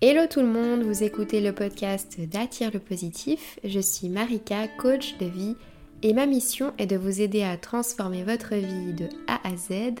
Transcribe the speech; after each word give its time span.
Hello 0.00 0.28
tout 0.30 0.38
le 0.38 0.46
monde, 0.46 0.84
vous 0.84 1.02
écoutez 1.02 1.40
le 1.40 1.52
podcast 1.52 2.20
d'Attire 2.20 2.70
le 2.72 2.78
positif. 2.78 3.58
Je 3.64 3.80
suis 3.80 4.08
Marika, 4.08 4.68
coach 4.68 5.18
de 5.18 5.26
vie, 5.26 5.56
et 6.04 6.12
ma 6.12 6.24
mission 6.24 6.72
est 6.78 6.86
de 6.86 6.96
vous 6.96 7.20
aider 7.20 7.42
à 7.42 7.56
transformer 7.56 8.22
votre 8.22 8.54
vie 8.54 8.92
de 8.92 9.08
A 9.26 9.40
à 9.42 9.56
Z 9.56 9.96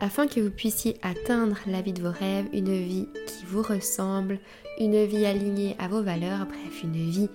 afin 0.00 0.28
que 0.28 0.38
vous 0.38 0.52
puissiez 0.52 0.98
atteindre 1.02 1.58
la 1.66 1.82
vie 1.82 1.92
de 1.92 2.00
vos 2.00 2.12
rêves, 2.12 2.46
une 2.52 2.72
vie 2.72 3.08
qui 3.26 3.44
vous 3.44 3.62
ressemble, 3.62 4.38
une 4.78 5.04
vie 5.04 5.26
alignée 5.26 5.74
à 5.80 5.88
vos 5.88 6.04
valeurs, 6.04 6.46
bref, 6.46 6.84
une 6.84 7.10
vie 7.10 7.28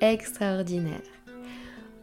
extraordinaire. 0.00 1.00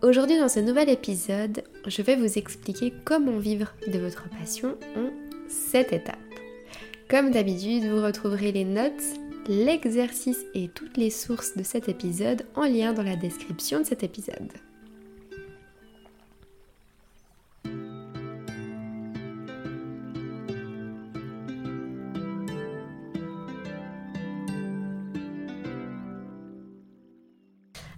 Aujourd'hui 0.02 0.40
dans 0.40 0.48
ce 0.48 0.62
nouvel 0.62 0.88
épisode, 0.88 1.64
je 1.86 2.02
vais 2.02 2.16
vous 2.16 2.38
expliquer 2.38 2.94
comment 3.04 3.40
vivre 3.40 3.74
de 3.92 4.00
votre 4.00 4.30
passion 4.30 4.78
en 4.96 5.10
7 5.50 5.92
étapes. 5.92 6.16
Comme 7.10 7.32
d'habitude, 7.32 7.84
vous 7.90 8.02
retrouverez 8.02 8.54
les 8.54 8.64
notes 8.64 9.20
l'exercice 9.50 10.46
et 10.54 10.68
toutes 10.68 10.96
les 10.96 11.10
sources 11.10 11.58
de 11.58 11.64
cet 11.64 11.90
épisode 11.90 12.46
en 12.56 12.66
lien 12.66 12.94
dans 12.94 13.02
la 13.02 13.16
description 13.16 13.80
de 13.80 13.84
cet 13.84 14.04
épisode. 14.04 14.54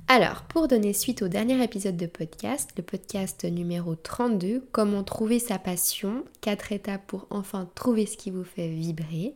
Alors, 0.08 0.44
pour 0.44 0.70
donner 0.70 0.94
suite 0.94 1.22
au 1.22 1.28
dernier 1.28 1.62
épisode 1.62 1.98
de 1.98 2.06
podcast, 2.06 2.72
le 2.78 2.84
podcast 2.84 3.44
numéro 3.44 3.96
32, 3.96 4.68
Comment 4.72 5.04
trouver 5.04 5.40
sa 5.40 5.60
passion, 5.60 6.24
4 6.40 6.72
étapes 6.72 7.08
pour 7.08 7.28
enfin 7.30 7.70
trouver 7.76 8.06
ce 8.06 8.16
qui 8.16 8.32
vous 8.32 8.44
fait 8.46 8.70
vibrer, 8.70 9.34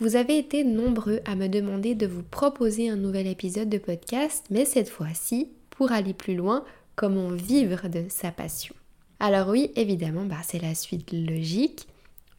vous 0.00 0.14
avez 0.14 0.38
été 0.38 0.62
nombreux 0.62 1.20
à 1.24 1.34
me 1.34 1.48
demander 1.48 1.94
de 1.94 2.06
vous 2.06 2.22
proposer 2.22 2.88
un 2.88 2.96
nouvel 2.96 3.26
épisode 3.26 3.68
de 3.68 3.78
podcast, 3.78 4.46
mais 4.50 4.64
cette 4.64 4.88
fois-ci, 4.88 5.48
pour 5.70 5.90
aller 5.90 6.14
plus 6.14 6.36
loin, 6.36 6.64
comment 6.94 7.30
vivre 7.30 7.88
de 7.88 8.04
sa 8.08 8.30
passion. 8.30 8.74
Alors 9.18 9.48
oui, 9.48 9.72
évidemment, 9.74 10.24
bah, 10.24 10.36
c'est 10.44 10.62
la 10.62 10.76
suite 10.76 11.12
logique. 11.12 11.88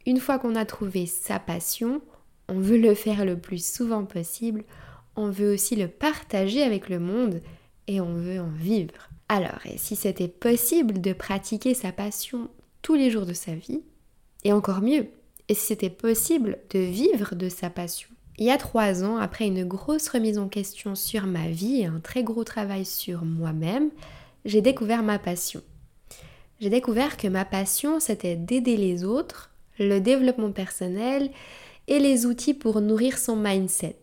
Une 0.06 0.20
fois 0.20 0.38
qu'on 0.38 0.54
a 0.54 0.64
trouvé 0.64 1.04
sa 1.04 1.38
passion, 1.38 2.00
on 2.48 2.60
veut 2.60 2.78
le 2.78 2.94
faire 2.94 3.26
le 3.26 3.38
plus 3.38 3.64
souvent 3.64 4.04
possible, 4.06 4.64
on 5.14 5.28
veut 5.28 5.52
aussi 5.52 5.76
le 5.76 5.88
partager 5.88 6.62
avec 6.62 6.88
le 6.88 6.98
monde 6.98 7.42
et 7.86 8.00
on 8.00 8.14
veut 8.14 8.40
en 8.40 8.50
vivre. 8.50 9.10
Alors, 9.28 9.60
et 9.66 9.76
si 9.76 9.96
c'était 9.96 10.28
possible 10.28 11.00
de 11.00 11.12
pratiquer 11.12 11.74
sa 11.74 11.92
passion 11.92 12.48
tous 12.80 12.94
les 12.94 13.10
jours 13.10 13.26
de 13.26 13.34
sa 13.34 13.54
vie, 13.54 13.82
et 14.44 14.52
encore 14.52 14.80
mieux, 14.80 15.08
et 15.50 15.54
si 15.54 15.66
c'était 15.66 15.90
possible 15.90 16.58
de 16.70 16.78
vivre 16.78 17.34
de 17.34 17.48
sa 17.48 17.70
passion. 17.70 18.08
Il 18.38 18.46
y 18.46 18.52
a 18.52 18.56
trois 18.56 19.02
ans, 19.02 19.16
après 19.16 19.48
une 19.48 19.64
grosse 19.64 20.08
remise 20.08 20.38
en 20.38 20.48
question 20.48 20.94
sur 20.94 21.26
ma 21.26 21.48
vie 21.48 21.80
et 21.80 21.86
un 21.86 21.98
très 21.98 22.22
gros 22.22 22.44
travail 22.44 22.84
sur 22.84 23.24
moi-même, 23.24 23.90
j'ai 24.44 24.62
découvert 24.62 25.02
ma 25.02 25.18
passion. 25.18 25.60
J'ai 26.60 26.70
découvert 26.70 27.16
que 27.16 27.26
ma 27.26 27.44
passion, 27.44 27.98
c'était 27.98 28.36
d'aider 28.36 28.76
les 28.76 29.02
autres, 29.02 29.50
le 29.80 29.98
développement 29.98 30.52
personnel 30.52 31.32
et 31.88 31.98
les 31.98 32.26
outils 32.26 32.54
pour 32.54 32.80
nourrir 32.80 33.18
son 33.18 33.34
mindset. 33.34 33.98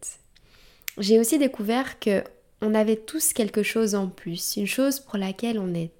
J'ai 0.97 1.17
aussi 1.17 1.39
découvert 1.39 1.97
que 2.01 2.25
on 2.61 2.75
avait 2.75 2.97
tous 2.97 3.31
quelque 3.31 3.63
chose 3.63 3.95
en 3.95 4.09
plus, 4.09 4.57
une 4.57 4.67
chose 4.67 4.99
pour 4.99 5.17
laquelle 5.17 5.59
on 5.59 5.73
est 5.73 5.91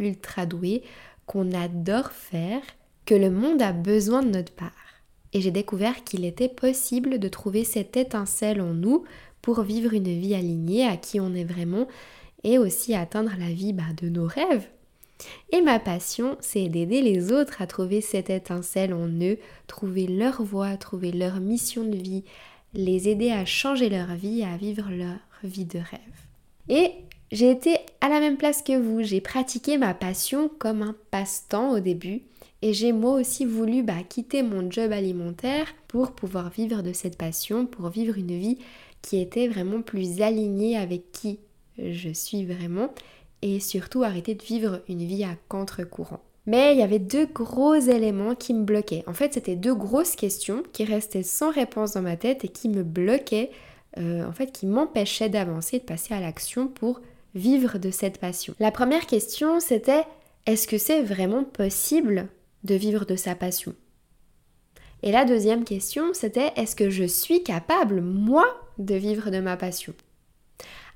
ultra 0.00 0.44
doué, 0.44 0.82
qu'on 1.26 1.52
adore 1.52 2.10
faire, 2.10 2.62
que 3.06 3.14
le 3.14 3.30
monde 3.30 3.62
a 3.62 3.70
besoin 3.70 4.24
de 4.24 4.30
notre 4.30 4.52
part 4.52 4.87
et 5.32 5.40
j'ai 5.40 5.50
découvert 5.50 6.04
qu'il 6.04 6.24
était 6.24 6.48
possible 6.48 7.18
de 7.18 7.28
trouver 7.28 7.64
cette 7.64 7.96
étincelle 7.96 8.60
en 8.60 8.72
nous 8.74 9.04
pour 9.42 9.62
vivre 9.62 9.92
une 9.92 10.04
vie 10.04 10.34
alignée 10.34 10.86
à 10.86 10.96
qui 10.96 11.20
on 11.20 11.34
est 11.34 11.44
vraiment 11.44 11.86
et 12.44 12.58
aussi 12.58 12.94
atteindre 12.94 13.32
la 13.38 13.50
vie 13.50 13.72
bah, 13.72 13.84
de 14.00 14.08
nos 14.08 14.26
rêves. 14.26 14.68
Et 15.50 15.60
ma 15.60 15.80
passion, 15.80 16.36
c'est 16.40 16.68
d'aider 16.68 17.02
les 17.02 17.32
autres 17.32 17.60
à 17.60 17.66
trouver 17.66 18.00
cette 18.00 18.30
étincelle 18.30 18.94
en 18.94 19.08
eux, 19.08 19.38
trouver 19.66 20.06
leur 20.06 20.42
voie, 20.42 20.76
trouver 20.76 21.10
leur 21.10 21.40
mission 21.40 21.84
de 21.84 21.96
vie, 21.96 22.24
les 22.74 23.08
aider 23.08 23.30
à 23.30 23.44
changer 23.44 23.88
leur 23.88 24.14
vie, 24.14 24.44
à 24.44 24.56
vivre 24.56 24.88
leur 24.90 25.18
vie 25.42 25.64
de 25.64 25.78
rêve. 25.78 26.00
Et 26.68 26.92
j'ai 27.32 27.50
été 27.50 27.76
à 28.00 28.08
la 28.08 28.20
même 28.20 28.36
place 28.36 28.62
que 28.62 28.78
vous, 28.78 29.02
j'ai 29.02 29.20
pratiqué 29.20 29.76
ma 29.76 29.94
passion 29.94 30.50
comme 30.58 30.82
un 30.82 30.94
passe-temps 31.10 31.72
au 31.72 31.80
début 31.80 32.22
et 32.62 32.72
j'ai 32.72 32.92
moi 32.92 33.12
aussi 33.12 33.44
voulu 33.44 33.82
bah, 33.82 34.02
quitter 34.08 34.42
mon 34.42 34.70
job 34.70 34.92
alimentaire 34.92 35.66
pour 35.86 36.12
pouvoir 36.12 36.50
vivre 36.50 36.82
de 36.82 36.92
cette 36.92 37.16
passion, 37.16 37.66
pour 37.66 37.88
vivre 37.88 38.18
une 38.18 38.38
vie 38.38 38.58
qui 39.02 39.20
était 39.20 39.48
vraiment 39.48 39.80
plus 39.82 40.20
alignée 40.22 40.76
avec 40.76 41.12
qui 41.12 41.38
je 41.78 42.08
suis 42.08 42.44
vraiment 42.44 42.92
et 43.42 43.60
surtout 43.60 44.02
arrêter 44.02 44.34
de 44.34 44.42
vivre 44.42 44.82
une 44.88 45.04
vie 45.04 45.24
à 45.24 45.36
contre-courant. 45.48 46.20
Mais 46.46 46.72
il 46.72 46.78
y 46.78 46.82
avait 46.82 46.98
deux 46.98 47.26
gros 47.26 47.74
éléments 47.74 48.34
qui 48.34 48.54
me 48.54 48.64
bloquaient. 48.64 49.04
En 49.06 49.12
fait, 49.12 49.34
c'était 49.34 49.54
deux 49.54 49.74
grosses 49.74 50.16
questions 50.16 50.62
qui 50.72 50.84
restaient 50.84 51.22
sans 51.22 51.50
réponse 51.50 51.92
dans 51.92 52.02
ma 52.02 52.16
tête 52.16 52.44
et 52.44 52.48
qui 52.48 52.68
me 52.68 52.82
bloquaient, 52.82 53.50
euh, 53.98 54.26
en 54.26 54.32
fait, 54.32 54.50
qui 54.50 54.66
m'empêchaient 54.66 55.28
d'avancer, 55.28 55.78
de 55.78 55.84
passer 55.84 56.14
à 56.14 56.20
l'action 56.20 56.66
pour 56.66 57.00
vivre 57.34 57.78
de 57.78 57.90
cette 57.90 58.18
passion. 58.18 58.54
La 58.58 58.72
première 58.72 59.06
question, 59.06 59.60
c'était 59.60 60.04
est-ce 60.46 60.66
que 60.66 60.78
c'est 60.78 61.02
vraiment 61.02 61.44
possible 61.44 62.28
de 62.64 62.74
vivre 62.74 63.04
de 63.04 63.16
sa 63.16 63.34
passion 63.34 63.74
Et 65.02 65.12
la 65.12 65.24
deuxième 65.24 65.64
question, 65.64 66.12
c'était 66.12 66.52
est-ce 66.56 66.76
que 66.76 66.90
je 66.90 67.04
suis 67.04 67.42
capable, 67.42 68.00
moi, 68.00 68.46
de 68.78 68.94
vivre 68.94 69.30
de 69.30 69.40
ma 69.40 69.56
passion? 69.56 69.94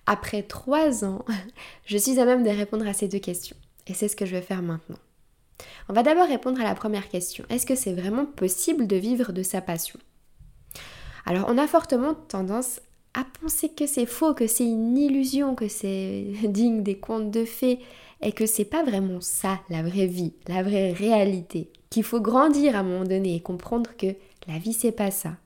Après 0.07 0.43
trois 0.43 1.05
ans, 1.05 1.25
je 1.87 1.99
suis 1.99 2.19
à 2.19 2.25
même 2.25 2.43
de 2.43 2.51
répondre 2.51 2.87
à 2.87 2.93
ces 2.93 3.09
deux 3.09 3.19
questions. 3.19 3.57
Et 3.87 3.95
c'est 3.95 4.09
ce 4.09 4.17
que 4.17 4.27
je 4.27 4.33
vais 4.33 4.43
faire 4.43 4.63
maintenant. 4.63 4.99
On 5.89 5.93
va 5.93 6.03
d'abord 6.03 6.27
répondre 6.27 6.61
à 6.61 6.65
la 6.65 6.75
première 6.75 7.09
question. 7.09 7.45
Est-ce 7.49 7.67
que 7.67 7.75
c'est 7.75 7.93
vraiment 7.93 8.27
possible 8.27 8.87
de 8.87 8.97
vivre 8.97 9.33
de 9.33 9.43
sa 9.43 9.61
passion? 9.61 9.99
Alors, 11.25 11.47
on 11.49 11.59
a 11.59 11.67
fortement 11.69 12.15
tendance 12.15 12.81
à 13.15 13.25
penser 13.41 13.69
que 13.69 13.87
c'est 13.87 14.07
faux, 14.07 14.35
que 14.35 14.47
c'est 14.47 14.65
une 14.65 14.97
illusion, 14.97 15.55
que 15.55 15.69
c'est 15.69 16.33
digne 16.45 16.83
des 16.83 16.97
contes 16.97 17.31
de 17.31 17.45
fées, 17.45 17.81
et 18.23 18.33
que 18.33 18.47
c'est 18.47 18.65
pas 18.65 18.85
vraiment 18.85 19.21
ça 19.21 19.61
la 19.69 19.83
vraie 19.83 20.07
vie, 20.07 20.33
la 20.49 20.63
vraie 20.63 20.93
réalité. 20.93 21.71
Qu'il 21.91 22.05
faut 22.05 22.21
grandir 22.21 22.77
à 22.77 22.81
un 22.81 22.85
moment 22.85 23.05
donné 23.05 23.35
et 23.35 23.41
comprendre 23.41 23.91
que 23.99 24.15
la 24.47 24.59
vie 24.59 24.73
c'est 24.73 24.93
pas 24.93 25.11
ça. 25.11 25.37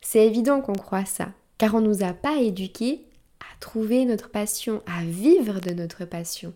C'est 0.00 0.26
évident 0.26 0.60
qu'on 0.60 0.74
croit 0.74 1.04
ça, 1.04 1.28
car 1.58 1.74
on 1.74 1.80
nous 1.80 2.02
a 2.02 2.12
pas 2.12 2.38
éduqués 2.38 3.04
à 3.40 3.58
trouver 3.60 4.04
notre 4.04 4.30
passion, 4.30 4.82
à 4.86 5.04
vivre 5.04 5.60
de 5.60 5.70
notre 5.70 6.04
passion. 6.04 6.52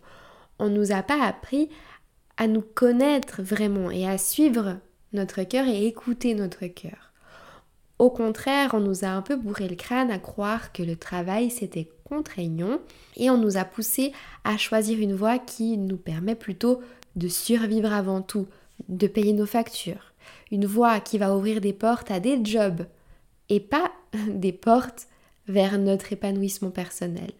On 0.59 0.69
nous 0.69 0.91
a 0.91 1.01
pas 1.01 1.23
appris 1.23 1.69
à 2.37 2.47
nous 2.47 2.61
connaître 2.61 3.41
vraiment 3.41 3.91
et 3.91 4.07
à 4.07 4.17
suivre 4.17 4.77
notre 5.13 5.43
cœur 5.43 5.67
et 5.67 5.85
écouter 5.85 6.35
notre 6.35 6.65
cœur. 6.67 7.13
Au 7.97 8.09
contraire, 8.09 8.71
on 8.73 8.81
nous 8.81 9.05
a 9.05 9.07
un 9.07 9.21
peu 9.21 9.37
bourré 9.37 9.69
le 9.69 9.75
crâne 9.75 10.11
à 10.11 10.19
croire 10.19 10.73
que 10.73 10.83
le 10.83 10.97
travail 10.97 11.49
c'était 11.49 11.89
contraignant 12.03 12.79
et 13.15 13.29
on 13.29 13.37
nous 13.37 13.57
a 13.57 13.63
poussé 13.63 14.11
à 14.43 14.57
choisir 14.57 14.99
une 14.99 15.15
voie 15.15 15.39
qui 15.39 15.77
nous 15.77 15.97
permet 15.97 16.35
plutôt 16.35 16.81
de 17.15 17.29
survivre 17.29 17.93
avant 17.93 18.21
tout, 18.21 18.47
de 18.89 19.07
payer 19.07 19.31
nos 19.31 19.45
factures. 19.45 20.13
Une 20.51 20.65
voie 20.65 20.99
qui 20.99 21.17
va 21.17 21.35
ouvrir 21.35 21.61
des 21.61 21.73
portes 21.73 22.11
à 22.11 22.19
des 22.19 22.43
jobs 22.43 22.85
et 23.47 23.61
pas 23.61 23.91
des 24.27 24.51
portes 24.51 25.07
vers 25.47 25.77
notre 25.77 26.11
épanouissement 26.11 26.71
personnel. 26.71 27.31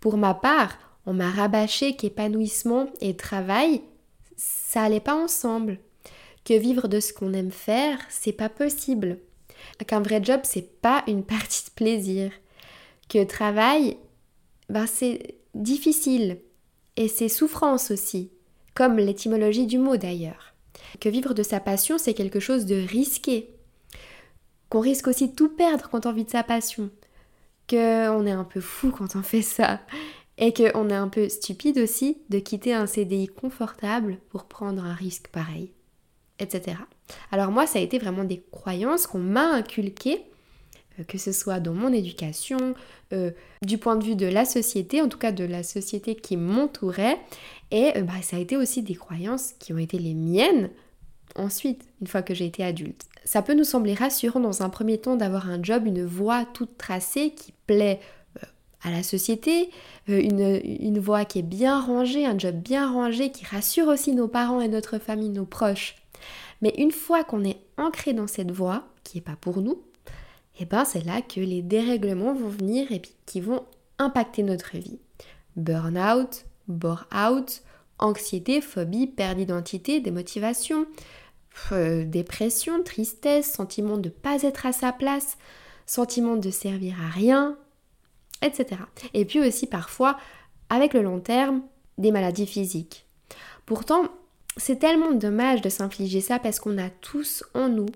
Pour 0.00 0.18
ma 0.18 0.34
part, 0.34 0.78
on 1.06 1.14
m'a 1.14 1.30
rabâché 1.30 1.96
qu'épanouissement 1.96 2.90
et 3.00 3.16
travail, 3.16 3.82
ça 4.36 4.82
allait 4.82 5.00
pas 5.00 5.16
ensemble. 5.16 5.78
Que 6.44 6.54
vivre 6.54 6.86
de 6.86 7.00
ce 7.00 7.12
qu'on 7.12 7.32
aime 7.32 7.50
faire, 7.50 7.98
c'est 8.08 8.32
pas 8.32 8.48
possible. 8.48 9.18
Qu'un 9.86 10.00
vrai 10.00 10.22
job, 10.22 10.40
c'est 10.44 10.80
pas 10.80 11.04
une 11.06 11.24
partie 11.24 11.64
de 11.64 11.70
plaisir 11.70 12.32
que 13.08 13.24
travail, 13.24 13.96
ben 14.68 14.86
c'est 14.86 15.36
difficile 15.54 16.38
et 16.96 17.08
c'est 17.08 17.28
souffrance 17.28 17.90
aussi, 17.90 18.30
comme 18.74 18.96
l'étymologie 18.96 19.66
du 19.66 19.78
mot 19.78 19.96
d'ailleurs. 19.96 20.54
Que 21.00 21.08
vivre 21.08 21.34
de 21.34 21.42
sa 21.42 21.60
passion, 21.60 21.98
c'est 21.98 22.14
quelque 22.14 22.40
chose 22.40 22.66
de 22.66 22.76
risqué. 22.76 23.50
Qu'on 24.68 24.80
risque 24.80 25.08
aussi 25.08 25.28
de 25.28 25.34
tout 25.34 25.48
perdre 25.48 25.88
quand 25.90 26.06
on 26.06 26.12
vit 26.12 26.24
de 26.24 26.30
sa 26.30 26.42
passion. 26.42 26.90
Qu'on 27.68 28.26
est 28.26 28.32
un 28.32 28.44
peu 28.44 28.60
fou 28.60 28.90
quand 28.90 29.16
on 29.16 29.22
fait 29.22 29.42
ça. 29.42 29.80
Et 30.38 30.52
qu'on 30.52 30.88
est 30.90 30.94
un 30.94 31.08
peu 31.08 31.28
stupide 31.28 31.78
aussi 31.78 32.18
de 32.28 32.38
quitter 32.38 32.74
un 32.74 32.86
CDI 32.86 33.28
confortable 33.28 34.18
pour 34.30 34.44
prendre 34.44 34.84
un 34.84 34.94
risque 34.94 35.28
pareil. 35.28 35.72
Etc. 36.38 36.76
Alors 37.32 37.50
moi, 37.50 37.66
ça 37.66 37.78
a 37.78 37.82
été 37.82 37.98
vraiment 37.98 38.24
des 38.24 38.42
croyances 38.50 39.06
qu'on 39.06 39.18
m'a 39.18 39.46
inculquées 39.52 40.22
euh, 40.98 41.04
que 41.04 41.18
ce 41.18 41.32
soit 41.32 41.60
dans 41.60 41.74
mon 41.74 41.92
éducation, 41.92 42.74
euh, 43.12 43.30
du 43.62 43.78
point 43.78 43.96
de 43.96 44.04
vue 44.04 44.16
de 44.16 44.26
la 44.26 44.44
société, 44.44 45.00
en 45.00 45.08
tout 45.08 45.18
cas 45.18 45.32
de 45.32 45.44
la 45.44 45.62
société 45.62 46.14
qui 46.14 46.36
m'entourait. 46.36 47.18
Et 47.70 47.92
euh, 47.96 48.02
bah, 48.02 48.14
ça 48.22 48.36
a 48.36 48.40
été 48.40 48.56
aussi 48.56 48.82
des 48.82 48.94
croyances 48.94 49.52
qui 49.58 49.72
ont 49.72 49.78
été 49.78 49.98
les 49.98 50.14
miennes 50.14 50.70
ensuite, 51.34 51.84
une 52.00 52.06
fois 52.06 52.22
que 52.22 52.34
j'ai 52.34 52.46
été 52.46 52.64
adulte. 52.64 53.04
Ça 53.24 53.42
peut 53.42 53.54
nous 53.54 53.64
sembler 53.64 53.94
rassurant 53.94 54.40
dans 54.40 54.62
un 54.62 54.70
premier 54.70 54.98
temps 54.98 55.16
d'avoir 55.16 55.48
un 55.48 55.62
job, 55.62 55.86
une 55.86 56.04
voie 56.04 56.44
toute 56.44 56.78
tracée 56.78 57.30
qui 57.30 57.52
plaît 57.66 58.00
à 58.82 58.90
la 58.90 59.02
société, 59.02 59.70
une, 60.06 60.60
une 60.64 60.98
voie 60.98 61.24
qui 61.24 61.40
est 61.40 61.42
bien 61.42 61.80
rangée, 61.80 62.24
un 62.24 62.38
job 62.38 62.54
bien 62.54 62.90
rangé 62.90 63.30
qui 63.30 63.44
rassure 63.44 63.88
aussi 63.88 64.14
nos 64.14 64.28
parents 64.28 64.60
et 64.60 64.68
notre 64.68 64.98
famille, 64.98 65.30
nos 65.30 65.44
proches. 65.44 65.97
Mais 66.62 66.74
une 66.78 66.92
fois 66.92 67.24
qu'on 67.24 67.44
est 67.44 67.60
ancré 67.76 68.12
dans 68.12 68.26
cette 68.26 68.50
voie, 68.50 68.88
qui 69.04 69.18
n'est 69.18 69.22
pas 69.22 69.36
pour 69.40 69.60
nous, 69.60 69.82
eh 70.60 70.64
ben 70.64 70.84
c'est 70.84 71.04
là 71.04 71.22
que 71.22 71.40
les 71.40 71.62
dérèglements 71.62 72.34
vont 72.34 72.48
venir 72.48 72.90
et 72.90 73.02
qui 73.26 73.40
vont 73.40 73.64
impacter 73.98 74.42
notre 74.42 74.76
vie. 74.76 74.98
Burnout, 75.56 76.44
bore-out, 76.66 77.62
anxiété, 77.98 78.60
phobie, 78.60 79.06
perte 79.06 79.36
d'identité, 79.38 80.00
démotivation, 80.00 80.86
euh, 81.72 82.04
dépression, 82.04 82.82
tristesse, 82.82 83.52
sentiment 83.52 83.96
de 83.96 84.08
ne 84.08 84.14
pas 84.14 84.42
être 84.42 84.66
à 84.66 84.72
sa 84.72 84.92
place, 84.92 85.38
sentiment 85.86 86.36
de 86.36 86.50
servir 86.50 86.96
à 87.00 87.08
rien, 87.08 87.56
etc. 88.42 88.80
Et 89.14 89.24
puis 89.24 89.40
aussi 89.40 89.66
parfois, 89.66 90.16
avec 90.70 90.94
le 90.94 91.02
long 91.02 91.20
terme, 91.20 91.62
des 91.98 92.12
maladies 92.12 92.46
physiques. 92.46 93.06
Pourtant, 93.66 94.04
c'est 94.58 94.78
tellement 94.78 95.12
dommage 95.12 95.62
de 95.62 95.68
s'infliger 95.68 96.20
ça 96.20 96.38
parce 96.38 96.60
qu'on 96.60 96.78
a 96.78 96.90
tous 96.90 97.44
en 97.54 97.68
nous, 97.68 97.86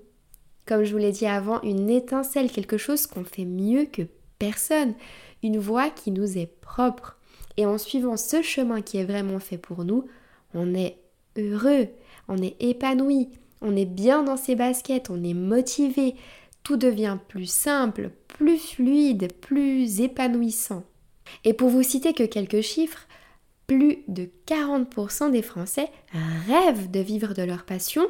comme 0.67 0.85
je 0.85 0.93
vous 0.93 0.99
l'ai 0.99 1.13
dit 1.13 1.27
avant, 1.27 1.61
une 1.63 1.91
étincelle, 1.91 2.51
quelque 2.51 2.79
chose 2.79 3.07
qu'on 3.07 3.25
fait 3.25 3.45
mieux 3.45 3.85
que 3.85 4.03
personne, 4.39 4.95
une 5.43 5.59
voix 5.59 5.91
qui 5.91 6.11
nous 6.11 6.39
est 6.39 6.51
propre. 6.61 7.19
Et 7.57 7.67
en 7.67 7.79
suivant 7.79 8.17
ce 8.17 8.43
chemin 8.43 8.81
qui 8.81 8.97
est 8.97 9.05
vraiment 9.05 9.39
fait 9.39 9.59
pour 9.59 9.85
nous, 9.85 10.07
on 10.55 10.75
est 10.75 10.97
heureux, 11.37 11.89
on 12.29 12.39
est 12.39 12.57
épanoui, 12.61 13.29
on 13.61 13.77
est 13.77 13.87
bien 13.87 14.23
dans 14.23 14.37
ses 14.37 14.55
baskets, 14.55 15.11
on 15.11 15.23
est 15.23 15.35
motivé, 15.35 16.15
tout 16.63 16.77
devient 16.77 17.19
plus 17.29 17.51
simple, 17.51 18.11
plus 18.29 18.59
fluide, 18.59 19.33
plus 19.41 20.01
épanouissant. 20.01 20.85
Et 21.45 21.53
pour 21.53 21.69
vous 21.69 21.83
citer 21.83 22.13
que 22.13 22.25
quelques 22.25 22.61
chiffres, 22.61 23.07
plus 23.73 24.05
de 24.09 24.29
40% 24.47 25.31
des 25.31 25.41
Français 25.41 25.89
rêvent 26.47 26.91
de 26.91 27.01
vivre 27.01 27.33
de 27.33 27.43
leur 27.43 27.65
passion, 27.65 28.07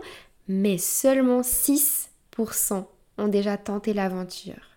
mais 0.49 0.77
seulement 0.77 1.43
6% 1.43 2.85
ont 3.19 3.29
déjà 3.29 3.57
tenté 3.57 3.93
l'aventure. 3.95 4.77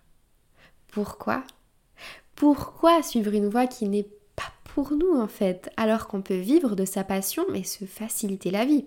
Pourquoi? 0.88 1.42
Pourquoi 2.36 3.02
suivre 3.02 3.34
une 3.34 3.48
voie 3.48 3.66
qui 3.66 3.88
n'est 3.88 4.08
pas 4.36 4.52
pour 4.74 4.92
nous 4.92 5.18
en 5.18 5.26
fait, 5.26 5.70
alors 5.76 6.06
qu'on 6.06 6.22
peut 6.22 6.38
vivre 6.38 6.76
de 6.76 6.84
sa 6.84 7.02
passion 7.02 7.44
mais 7.50 7.64
se 7.64 7.84
faciliter 7.84 8.52
la 8.52 8.64
vie? 8.64 8.84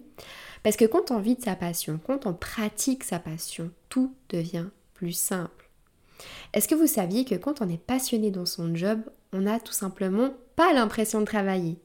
Parce 0.63 0.77
que 0.77 0.85
quand 0.85 1.11
on 1.11 1.19
vit 1.19 1.35
de 1.35 1.43
sa 1.43 1.55
passion, 1.55 1.99
quand 2.05 2.25
on 2.25 2.33
pratique 2.33 3.03
sa 3.03 3.19
passion, 3.19 3.71
tout 3.89 4.13
devient 4.29 4.67
plus 4.93 5.13
simple. 5.13 5.69
Est-ce 6.53 6.67
que 6.67 6.75
vous 6.75 6.87
saviez 6.87 7.25
que 7.25 7.35
quand 7.35 7.61
on 7.61 7.69
est 7.69 7.77
passionné 7.77 8.31
dans 8.31 8.45
son 8.45 8.73
job, 8.73 9.01
on 9.33 9.41
n'a 9.41 9.59
tout 9.59 9.73
simplement 9.73 10.29
pas 10.55 10.73
l'impression 10.73 11.19
de 11.19 11.25
travailler? 11.25 11.77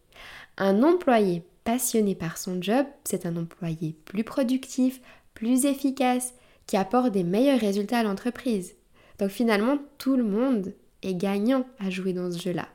Un 0.56 0.82
employé 0.82 1.42
passionné 1.64 2.14
par 2.14 2.38
son 2.38 2.62
job, 2.62 2.86
c'est 3.04 3.26
un 3.26 3.36
employé 3.36 3.96
plus 4.04 4.24
productif, 4.24 5.00
plus 5.34 5.64
efficace, 5.64 6.34
qui 6.66 6.76
apporte 6.76 7.12
des 7.12 7.24
meilleurs 7.24 7.60
résultats 7.60 7.98
à 7.98 8.02
l'entreprise. 8.02 8.74
Donc 9.18 9.30
finalement, 9.30 9.78
tout 9.98 10.16
le 10.16 10.24
monde 10.24 10.72
est 11.02 11.14
gagnant 11.14 11.66
à 11.78 11.90
jouer 11.90 12.12
dans 12.12 12.30
ce 12.30 12.40
jeu-là. 12.40 12.68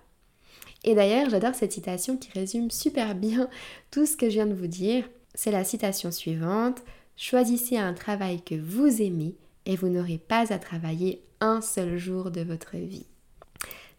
Et 0.84 0.96
d'ailleurs, 0.96 1.30
j'adore 1.30 1.56
cette 1.56 1.74
citation 1.74 2.18
qui 2.18 2.32
résume 2.32 2.72
super 2.72 3.16
bien 3.16 3.50
tout 3.92 4.06
ce 4.06 4.16
que 4.16 4.28
je 4.30 4.36
viens 4.36 4.48
de 4.48 4.54
vous 4.54 4.68
dire. 4.68 5.06
C'est 5.34 5.52
la 5.52 5.64
citation 5.64 6.12
suivante. 6.12 6.82
Choisissez 7.16 7.78
un 7.78 7.94
travail 7.94 8.42
que 8.42 8.56
vous 8.56 9.02
aimez 9.02 9.36
et 9.66 9.76
vous 9.76 9.90
n'aurez 9.90 10.18
pas 10.18 10.54
à 10.54 10.60
travailler 10.60 11.24
un 11.42 11.62
seul 11.62 11.98
jour 11.98 12.32
de 12.32 12.42
votre 12.42 12.78
vie. 12.78 13.08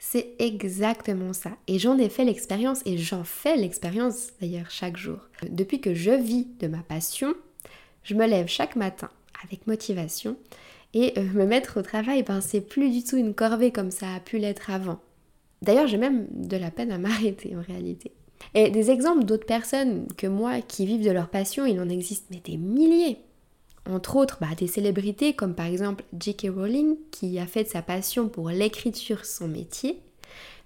C'est 0.03 0.35
exactement 0.39 1.35
ça. 1.35 1.51
Et 1.69 1.79
j'en 1.79 1.99
ai 1.99 2.09
fait 2.09 2.25
l'expérience 2.25 2.81
et 2.87 2.97
j'en 2.97 3.23
fais 3.23 3.57
l'expérience 3.57 4.29
d'ailleurs 4.41 4.71
chaque 4.71 4.97
jour. 4.97 5.19
Depuis 5.51 5.83
que 5.83 5.95
je 5.95 6.11
vis 6.11 6.49
de 6.59 6.69
ma 6.69 6.83
passion, 6.83 7.35
je 8.03 8.15
me 8.15 8.27
lève 8.27 8.47
chaque 8.47 8.77
matin 8.77 9.11
avec 9.45 9.67
motivation 9.67 10.37
et 10.95 11.13
euh, 11.19 11.23
me 11.35 11.45
mettre 11.45 11.79
au 11.79 11.83
travail, 11.83 12.23
ben, 12.23 12.41
c'est 12.41 12.63
plus 12.63 12.91
du 12.91 13.05
tout 13.05 13.19
une 13.19 13.35
corvée 13.35 13.73
comme 13.73 13.91
ça 13.91 14.15
a 14.15 14.21
pu 14.21 14.39
l'être 14.39 14.71
avant. 14.71 15.01
D'ailleurs, 15.61 15.87
j'ai 15.87 15.99
même 15.99 16.27
de 16.31 16.57
la 16.57 16.71
peine 16.71 16.93
à 16.93 16.99
m'arrêter 16.99 17.55
en 17.55 17.61
réalité. 17.61 18.13
Et 18.55 18.71
des 18.71 18.91
exemples 18.91 19.25
d'autres 19.25 19.45
personnes 19.45 20.09
que 20.17 20.27
moi 20.27 20.63
qui 20.63 20.87
vivent 20.87 21.05
de 21.05 21.11
leur 21.11 21.29
passion, 21.29 21.67
il 21.67 21.79
en 21.79 21.91
existe 21.91 22.25
mais 22.31 22.41
des 22.43 22.57
milliers. 22.57 23.19
Entre 23.87 24.17
autres, 24.17 24.39
bah, 24.41 24.55
des 24.57 24.67
célébrités 24.67 25.35
comme 25.35 25.55
par 25.55 25.67
exemple 25.67 26.05
J.K. 26.19 26.49
Rowling 26.55 26.97
qui 27.11 27.39
a 27.39 27.47
fait 27.47 27.65
de 27.65 27.69
sa 27.69 27.83
passion 27.83 28.29
pour 28.29 28.51
l'écriture 28.51 29.25
son 29.25 29.49
métier, 29.49 30.01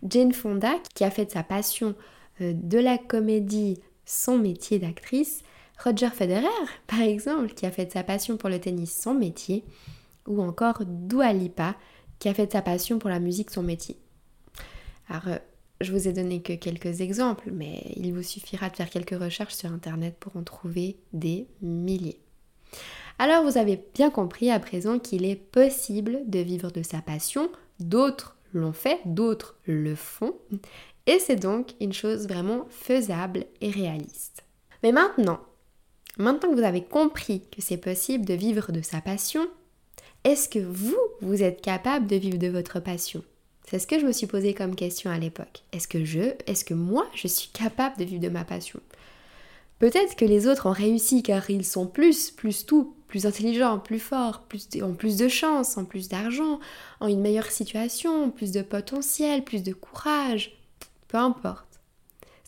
Jane 0.09 0.33
Fonda 0.33 0.75
qui 0.95 1.05
a 1.05 1.11
fait 1.11 1.27
de 1.27 1.31
sa 1.31 1.43
passion 1.43 1.95
euh, 2.41 2.53
de 2.55 2.79
la 2.79 2.99
comédie 2.99 3.81
son 4.05 4.37
métier 4.37 4.79
d'actrice, 4.79 5.43
Roger 5.83 6.11
Federer 6.11 6.47
par 6.87 7.01
exemple 7.01 7.55
qui 7.55 7.67
a 7.67 7.71
fait 7.71 7.87
de 7.87 7.93
sa 7.93 8.03
passion 8.03 8.37
pour 8.37 8.49
le 8.49 8.61
tennis 8.61 8.95
son 9.01 9.15
métier, 9.15 9.65
ou 10.27 10.43
encore 10.43 10.83
Dua 10.85 11.33
Lipa 11.33 11.77
qui 12.19 12.29
a 12.29 12.35
fait 12.35 12.47
de 12.47 12.53
sa 12.53 12.63
passion 12.63 12.99
pour 12.99 13.11
la 13.11 13.21
musique 13.21 13.51
son 13.51 13.63
métier. 13.63 13.99
Alors, 15.09 15.29
euh, 15.29 15.39
je 15.81 15.93
vous 15.93 16.09
ai 16.09 16.13
donné 16.13 16.41
que 16.41 16.53
quelques 16.55 17.01
exemples, 17.01 17.51
mais 17.53 17.83
il 17.97 18.13
vous 18.13 18.23
suffira 18.23 18.71
de 18.71 18.77
faire 18.77 18.89
quelques 18.89 19.19
recherches 19.19 19.55
sur 19.55 19.73
Internet 19.73 20.17
pour 20.19 20.37
en 20.37 20.43
trouver 20.43 20.97
des 21.13 21.47
milliers. 21.61 22.21
Alors 23.19 23.45
vous 23.45 23.59
avez 23.59 23.81
bien 23.95 24.11
compris 24.11 24.51
à 24.51 24.59
présent 24.59 24.99
qu'il 24.99 25.25
est 25.25 25.37
possible 25.37 26.21
de 26.27 26.41
vivre 26.41 26.71
de 26.71 26.83
sa 26.83 27.01
passion, 27.01 27.49
d'autres 27.81 28.37
l'ont 28.53 28.73
fait, 28.73 29.01
d'autres 29.05 29.57
le 29.67 29.95
font, 29.95 30.35
et 31.07 31.19
c'est 31.19 31.37
donc 31.37 31.75
une 31.81 31.93
chose 31.93 32.27
vraiment 32.27 32.67
faisable 32.71 33.47
et 33.61 33.71
réaliste. 33.71 34.45
Mais 34.83 34.93
maintenant, 34.93 35.41
maintenant 36.19 36.51
que 36.51 36.55
vous 36.55 36.63
avez 36.63 36.83
compris 36.83 37.43
que 37.51 37.63
c'est 37.63 37.77
possible 37.77 38.25
de 38.25 38.35
vivre 38.35 38.73
de 38.73 38.83
sa 38.83 39.01
passion, 39.01 39.47
est-ce 40.25 40.49
que 40.49 40.59
vous, 40.59 40.97
vous 41.21 41.43
êtes 41.43 41.61
capable 41.61 42.07
de 42.07 42.17
vivre 42.17 42.39
de 42.39 42.49
votre 42.49 42.81
passion? 42.81 43.23
C'est 43.67 43.79
ce 43.79 43.87
que 43.87 43.99
je 43.99 44.07
me 44.07 44.13
suis 44.13 44.27
posé 44.27 44.55
comme 44.55 44.75
question 44.75 45.11
à 45.11 45.19
l'époque. 45.19 45.63
Est-ce 45.73 45.89
que 45.89 46.05
je, 46.05 46.35
est-ce 46.47 46.65
que 46.65 46.75
moi, 46.75 47.07
je 47.15 47.29
suis 47.29 47.49
capable 47.49 47.97
de 47.99 48.05
vivre 48.05 48.23
de 48.23 48.29
ma 48.29 48.45
passion? 48.45 48.81
Peut-être 49.85 50.17
que 50.17 50.25
les 50.25 50.47
autres 50.47 50.65
ont 50.65 50.73
réussi 50.73 51.23
car 51.23 51.51
ils 51.51 51.63
sont 51.63 51.87
plus, 51.87 52.31
plus 52.31 52.65
tout, 52.65 52.97
plus 53.07 53.27
intelligents, 53.27 53.79
plus 53.79 53.99
forts, 53.99 54.43
ont 54.81 54.95
plus 54.95 55.19
de 55.19 55.29
chance, 55.29 55.77
ont 55.77 55.85
plus 55.85 56.09
d'argent, 56.09 56.59
ont 57.03 57.07
une 57.07 57.21
meilleure 57.21 57.51
situation, 57.51 58.31
plus 58.31 58.51
de 58.51 58.63
potentiel, 58.63 59.45
plus 59.45 59.63
de 59.63 59.75
courage. 59.75 60.57
Peu 61.09 61.19
importe. 61.19 61.83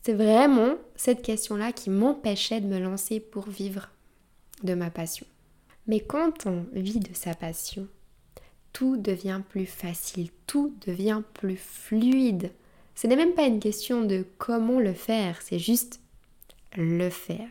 C'est 0.03 0.15
vraiment 0.15 0.77
cette 0.95 1.21
question-là 1.21 1.73
qui 1.73 1.91
m'empêchait 1.91 2.63
de 2.63 2.69
me 2.69 2.79
lancer 2.79 3.21
pour 3.21 3.51
vivre 3.51 3.91
de 4.63 4.73
ma 4.73 4.89
passion. 4.89 5.27
Mais 5.87 6.01
quand 6.01 6.47
on 6.47 6.65
vit 6.73 7.01
de 7.01 7.13
sa 7.13 7.35
passion, 7.35 7.87
tout 8.73 8.97
devient 8.97 9.43
plus 9.47 9.67
facile, 9.67 10.31
tout 10.47 10.75
devient 10.87 11.21
plus 11.35 11.59
fluide. 11.59 12.51
Ce 12.95 13.07
n'est 13.07 13.15
même 13.15 13.35
pas 13.35 13.45
une 13.45 13.61
question 13.61 14.01
de 14.05 14.25
comment 14.39 14.81
le 14.81 14.95
faire, 14.95 15.43
c'est 15.43 15.59
juste 15.59 16.01
le 16.77 17.11
faire. 17.11 17.49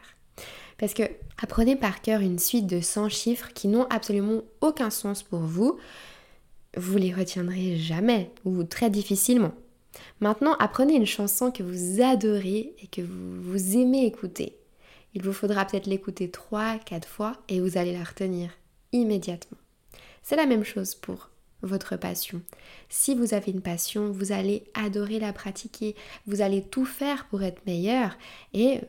Parce 0.77 0.93
que 0.93 1.03
apprenez 1.41 1.75
par 1.75 2.01
cœur 2.01 2.21
une 2.21 2.39
suite 2.39 2.67
de 2.67 2.81
100 2.81 3.09
chiffres 3.09 3.49
qui 3.53 3.67
n'ont 3.67 3.87
absolument 3.89 4.41
aucun 4.61 4.89
sens 4.89 5.23
pour 5.23 5.39
vous. 5.39 5.79
Vous 6.75 6.97
les 6.97 7.13
retiendrez 7.13 7.77
jamais 7.77 8.31
ou 8.43 8.63
très 8.63 8.89
difficilement. 8.89 9.53
Maintenant, 10.19 10.55
apprenez 10.59 10.95
une 10.95 11.05
chanson 11.05 11.51
que 11.51 11.63
vous 11.63 12.01
adorez 12.01 12.75
et 12.81 12.87
que 12.87 13.01
vous, 13.01 13.41
vous 13.41 13.77
aimez 13.77 14.05
écouter. 14.05 14.57
Il 15.13 15.21
vous 15.21 15.31
faudra 15.31 15.63
peut-être 15.63 15.87
l'écouter 15.87 16.29
3, 16.29 16.79
4 16.79 17.07
fois 17.07 17.37
et 17.47 17.61
vous 17.61 17.77
allez 17.77 17.93
la 17.93 18.03
retenir 18.03 18.51
immédiatement. 18.91 19.57
C'est 20.23 20.35
la 20.35 20.45
même 20.45 20.65
chose 20.65 20.95
pour 20.95 21.29
votre 21.61 21.95
passion. 21.95 22.41
Si 22.89 23.15
vous 23.15 23.33
avez 23.33 23.51
une 23.51 23.61
passion, 23.61 24.11
vous 24.11 24.31
allez 24.31 24.65
adorer 24.73 25.19
la 25.19 25.33
pratiquer, 25.33 25.95
vous 26.27 26.41
allez 26.41 26.61
tout 26.61 26.85
faire 26.85 27.27
pour 27.27 27.43
être 27.43 27.65
meilleur 27.65 28.17
et 28.53 28.81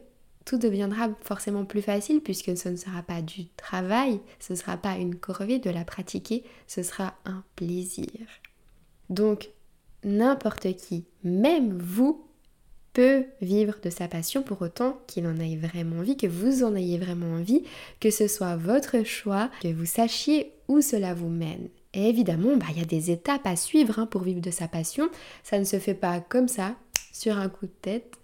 tout 0.46 0.56
deviendra 0.56 1.10
forcément 1.20 1.66
plus 1.66 1.82
facile 1.82 2.22
puisque 2.22 2.56
ce 2.56 2.70
ne 2.70 2.76
sera 2.76 3.02
pas 3.02 3.20
du 3.20 3.48
travail, 3.56 4.20
ce 4.40 4.54
ne 4.54 4.58
sera 4.58 4.78
pas 4.78 4.96
une 4.96 5.16
corvée 5.16 5.58
de 5.58 5.68
la 5.68 5.84
pratiquer, 5.84 6.44
ce 6.66 6.82
sera 6.82 7.14
un 7.26 7.44
plaisir. 7.56 8.08
Donc, 9.10 9.50
n'importe 10.04 10.74
qui, 10.76 11.04
même 11.22 11.76
vous, 11.76 12.24
peut 12.94 13.24
vivre 13.42 13.74
de 13.82 13.90
sa 13.90 14.08
passion 14.08 14.42
pour 14.42 14.62
autant 14.62 14.98
qu'il 15.06 15.26
en 15.26 15.38
ait 15.38 15.56
vraiment 15.56 15.96
envie, 15.98 16.16
que 16.16 16.26
vous 16.26 16.64
en 16.64 16.74
ayez 16.74 16.96
vraiment 16.96 17.34
envie, 17.34 17.62
que 18.00 18.10
ce 18.10 18.26
soit 18.26 18.56
votre 18.56 19.04
choix, 19.04 19.50
que 19.60 19.68
vous 19.68 19.84
sachiez 19.84 20.52
où 20.68 20.80
cela 20.80 21.12
vous 21.12 21.28
mène. 21.28 21.68
Et 21.92 22.08
évidemment, 22.08 22.56
bah, 22.56 22.66
il 22.70 22.78
y 22.78 22.82
a 22.82 22.86
des 22.86 23.10
étapes 23.10 23.46
à 23.46 23.56
suivre 23.56 23.98
hein, 23.98 24.06
pour 24.06 24.22
vivre 24.22 24.40
de 24.40 24.50
sa 24.50 24.68
passion. 24.68 25.10
Ça 25.42 25.58
ne 25.58 25.64
se 25.64 25.78
fait 25.78 25.94
pas 25.94 26.20
comme 26.20 26.48
ça, 26.48 26.74
sur 27.12 27.36
un 27.36 27.48
coup 27.48 27.66
de 27.66 27.72
tête. 27.82 28.16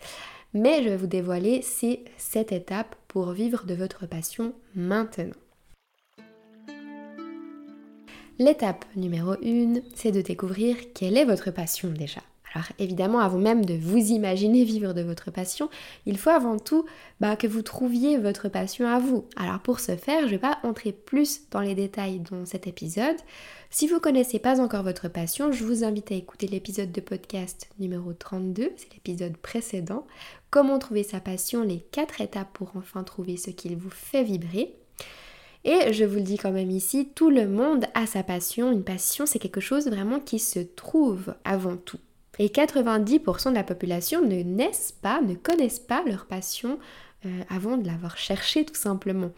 Mais 0.54 0.82
je 0.82 0.88
vais 0.88 0.96
vous 0.96 1.06
dévoiler 1.06 1.62
ces 1.62 2.04
7 2.18 2.52
étapes 2.52 2.96
pour 3.08 3.32
vivre 3.32 3.64
de 3.66 3.74
votre 3.74 4.06
passion 4.06 4.52
maintenant. 4.74 5.34
L'étape 8.38 8.84
numéro 8.96 9.32
1, 9.32 9.82
c'est 9.94 10.10
de 10.10 10.22
découvrir 10.22 10.76
quelle 10.94 11.16
est 11.16 11.24
votre 11.24 11.50
passion 11.50 11.90
déjà. 11.90 12.22
Alors 12.54 12.68
évidemment, 12.78 13.20
avant 13.20 13.38
même 13.38 13.64
de 13.64 13.74
vous 13.74 13.96
imaginer 13.96 14.64
vivre 14.64 14.92
de 14.92 15.02
votre 15.02 15.30
passion, 15.30 15.70
il 16.06 16.18
faut 16.18 16.30
avant 16.30 16.58
tout 16.58 16.84
bah, 17.20 17.36
que 17.36 17.46
vous 17.46 17.62
trouviez 17.62 18.18
votre 18.18 18.48
passion 18.48 18.86
à 18.86 18.98
vous. 18.98 19.26
Alors 19.36 19.60
pour 19.60 19.80
ce 19.80 19.96
faire, 19.96 20.20
je 20.22 20.26
ne 20.26 20.30
vais 20.32 20.38
pas 20.38 20.58
entrer 20.62 20.92
plus 20.92 21.48
dans 21.50 21.60
les 21.60 21.74
détails 21.74 22.20
dans 22.20 22.44
cet 22.44 22.66
épisode. 22.66 23.16
Si 23.70 23.86
vous 23.86 23.94
ne 23.94 24.00
connaissez 24.00 24.38
pas 24.38 24.60
encore 24.60 24.82
votre 24.82 25.08
passion, 25.08 25.50
je 25.50 25.64
vous 25.64 25.82
invite 25.82 26.12
à 26.12 26.14
écouter 26.14 26.46
l'épisode 26.46 26.92
de 26.92 27.00
podcast 27.00 27.70
numéro 27.78 28.12
32, 28.12 28.72
c'est 28.76 28.92
l'épisode 28.92 29.36
précédent, 29.38 30.06
Comment 30.52 30.78
trouver 30.78 31.02
sa 31.02 31.18
passion, 31.18 31.62
les 31.62 31.78
4 31.92 32.20
étapes 32.20 32.52
pour 32.52 32.72
enfin 32.76 33.04
trouver 33.04 33.38
ce 33.38 33.48
qui 33.48 33.74
vous 33.74 33.88
fait 33.88 34.22
vibrer. 34.22 34.74
Et 35.64 35.94
je 35.94 36.04
vous 36.04 36.16
le 36.16 36.20
dis 36.20 36.36
quand 36.36 36.52
même 36.52 36.70
ici, 36.70 37.08
tout 37.14 37.30
le 37.30 37.48
monde 37.48 37.86
a 37.94 38.04
sa 38.04 38.22
passion. 38.22 38.70
Une 38.70 38.84
passion, 38.84 39.24
c'est 39.24 39.38
quelque 39.38 39.62
chose 39.62 39.86
vraiment 39.86 40.20
qui 40.20 40.38
se 40.38 40.58
trouve 40.58 41.34
avant 41.44 41.78
tout. 41.78 41.96
Et 42.38 42.48
90% 42.48 43.50
de 43.50 43.54
la 43.54 43.64
population 43.64 44.22
ne 44.22 44.42
naissent 44.42 44.92
pas, 44.92 45.20
ne 45.20 45.34
connaissent 45.34 45.78
pas 45.78 46.02
leur 46.06 46.26
passion 46.26 46.78
euh, 47.26 47.42
avant 47.50 47.76
de 47.76 47.86
l'avoir 47.86 48.16
cherchée 48.16 48.64
tout 48.64 48.74
simplement. 48.74 49.30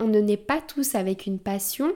On 0.00 0.06
ne 0.06 0.20
naît 0.20 0.36
pas 0.36 0.60
tous 0.60 0.94
avec 0.94 1.26
une 1.26 1.38
passion, 1.38 1.92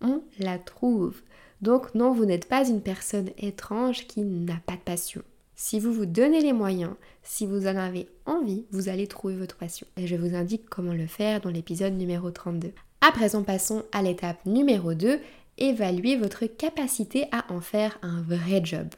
on 0.00 0.22
la 0.38 0.58
trouve. 0.58 1.22
Donc 1.62 1.94
non, 1.94 2.12
vous 2.12 2.26
n'êtes 2.26 2.48
pas 2.48 2.68
une 2.68 2.82
personne 2.82 3.30
étrange 3.38 4.06
qui 4.06 4.20
n'a 4.20 4.60
pas 4.66 4.74
de 4.74 4.80
passion. 4.80 5.22
Si 5.54 5.80
vous 5.80 5.92
vous 5.92 6.04
donnez 6.04 6.42
les 6.42 6.52
moyens, 6.52 6.92
si 7.22 7.46
vous 7.46 7.66
en 7.66 7.76
avez 7.76 8.08
envie, 8.26 8.66
vous 8.72 8.90
allez 8.90 9.06
trouver 9.06 9.36
votre 9.36 9.56
passion. 9.56 9.86
Et 9.96 10.06
je 10.06 10.14
vous 10.14 10.34
indique 10.34 10.68
comment 10.68 10.92
le 10.92 11.06
faire 11.06 11.40
dans 11.40 11.48
l'épisode 11.48 11.94
numéro 11.94 12.30
32. 12.30 12.72
À 13.00 13.10
présent, 13.10 13.42
passons 13.42 13.82
à 13.92 14.02
l'étape 14.02 14.44
numéro 14.44 14.92
2, 14.92 15.18
évaluer 15.56 16.16
votre 16.16 16.44
capacité 16.44 17.26
à 17.32 17.50
en 17.50 17.62
faire 17.62 17.98
un 18.02 18.20
vrai 18.20 18.60
job. 18.62 18.88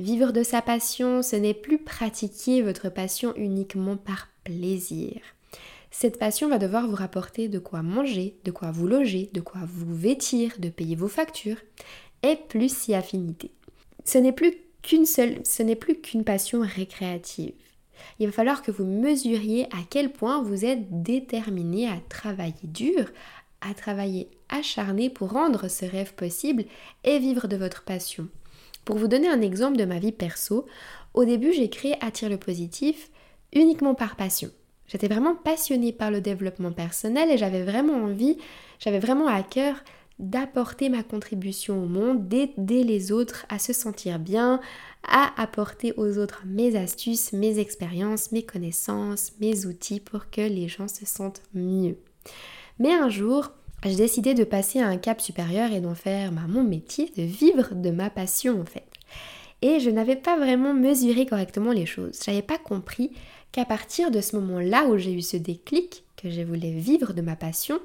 Vivre 0.00 0.32
de 0.32 0.42
sa 0.42 0.62
passion, 0.62 1.20
ce 1.20 1.36
n'est 1.36 1.52
plus 1.52 1.76
pratiquer 1.76 2.62
votre 2.62 2.88
passion 2.88 3.34
uniquement 3.36 3.98
par 3.98 4.28
plaisir. 4.44 5.20
Cette 5.90 6.18
passion 6.18 6.48
va 6.48 6.56
devoir 6.56 6.88
vous 6.88 6.94
rapporter 6.94 7.48
de 7.48 7.58
quoi 7.58 7.82
manger, 7.82 8.38
de 8.44 8.50
quoi 8.50 8.70
vous 8.70 8.88
loger, 8.88 9.28
de 9.34 9.42
quoi 9.42 9.60
vous 9.66 9.94
vêtir, 9.94 10.54
de 10.58 10.70
payer 10.70 10.96
vos 10.96 11.06
factures, 11.06 11.58
et 12.22 12.36
plus 12.48 12.74
si 12.74 12.94
affinité. 12.94 13.50
Ce 14.06 14.16
n'est 14.16 14.32
plus 14.32 14.54
qu'une 14.80 15.04
seule, 15.04 15.44
ce 15.44 15.62
n'est 15.62 15.76
plus 15.76 16.00
qu'une 16.00 16.24
passion 16.24 16.62
récréative. 16.62 17.52
Il 18.18 18.26
va 18.26 18.32
falloir 18.32 18.62
que 18.62 18.70
vous 18.70 18.86
mesuriez 18.86 19.64
à 19.64 19.82
quel 19.90 20.10
point 20.10 20.42
vous 20.42 20.64
êtes 20.64 21.02
déterminé 21.02 21.88
à 21.88 21.98
travailler 22.08 22.54
dur, 22.64 23.04
à 23.60 23.74
travailler 23.74 24.30
acharné 24.48 25.10
pour 25.10 25.32
rendre 25.32 25.68
ce 25.68 25.84
rêve 25.84 26.14
possible 26.14 26.64
et 27.04 27.18
vivre 27.18 27.48
de 27.48 27.56
votre 27.56 27.84
passion. 27.84 28.30
Pour 28.84 28.96
vous 28.96 29.08
donner 29.08 29.28
un 29.28 29.40
exemple 29.40 29.76
de 29.76 29.84
ma 29.84 29.98
vie 29.98 30.12
perso, 30.12 30.66
au 31.14 31.24
début 31.24 31.52
j'ai 31.52 31.70
créé 31.70 31.96
Attire 32.00 32.28
le 32.28 32.38
positif 32.38 33.10
uniquement 33.52 33.94
par 33.94 34.16
passion. 34.16 34.50
J'étais 34.86 35.08
vraiment 35.08 35.36
passionnée 35.36 35.92
par 35.92 36.10
le 36.10 36.20
développement 36.20 36.72
personnel 36.72 37.30
et 37.30 37.38
j'avais 37.38 37.62
vraiment 37.62 38.04
envie, 38.04 38.38
j'avais 38.80 38.98
vraiment 38.98 39.28
à 39.28 39.42
cœur 39.42 39.76
d'apporter 40.18 40.88
ma 40.88 41.02
contribution 41.02 41.82
au 41.82 41.86
monde, 41.86 42.28
d'aider 42.28 42.84
les 42.84 43.10
autres 43.10 43.46
à 43.48 43.58
se 43.58 43.72
sentir 43.72 44.18
bien, 44.18 44.60
à 45.02 45.32
apporter 45.40 45.94
aux 45.96 46.18
autres 46.18 46.42
mes 46.44 46.76
astuces, 46.76 47.32
mes 47.32 47.58
expériences, 47.58 48.32
mes 48.32 48.42
connaissances, 48.42 49.32
mes 49.40 49.64
outils 49.64 50.00
pour 50.00 50.28
que 50.28 50.42
les 50.42 50.68
gens 50.68 50.88
se 50.88 51.06
sentent 51.06 51.42
mieux. 51.54 51.96
Mais 52.78 52.92
un 52.92 53.08
jour, 53.08 53.52
j'ai 53.84 53.96
décidé 53.96 54.34
de 54.34 54.44
passer 54.44 54.80
à 54.80 54.88
un 54.88 54.98
cap 54.98 55.20
supérieur 55.20 55.72
et 55.72 55.80
d'en 55.80 55.94
faire 55.94 56.32
bah, 56.32 56.42
mon 56.48 56.62
métier, 56.62 57.10
de 57.16 57.22
vivre 57.22 57.74
de 57.74 57.90
ma 57.90 58.10
passion 58.10 58.60
en 58.60 58.64
fait. 58.64 58.86
Et 59.62 59.80
je 59.80 59.90
n'avais 59.90 60.16
pas 60.16 60.38
vraiment 60.38 60.74
mesuré 60.74 61.26
correctement 61.26 61.72
les 61.72 61.86
choses. 61.86 62.18
Je 62.24 62.30
n'avais 62.30 62.42
pas 62.42 62.58
compris 62.58 63.12
qu'à 63.52 63.64
partir 63.64 64.10
de 64.10 64.20
ce 64.20 64.36
moment-là 64.36 64.86
où 64.86 64.96
j'ai 64.96 65.12
eu 65.12 65.22
ce 65.22 65.36
déclic, 65.36 66.04
que 66.16 66.30
je 66.30 66.42
voulais 66.42 66.72
vivre 66.72 67.12
de 67.12 67.22
ma 67.22 67.36
passion, 67.36 67.80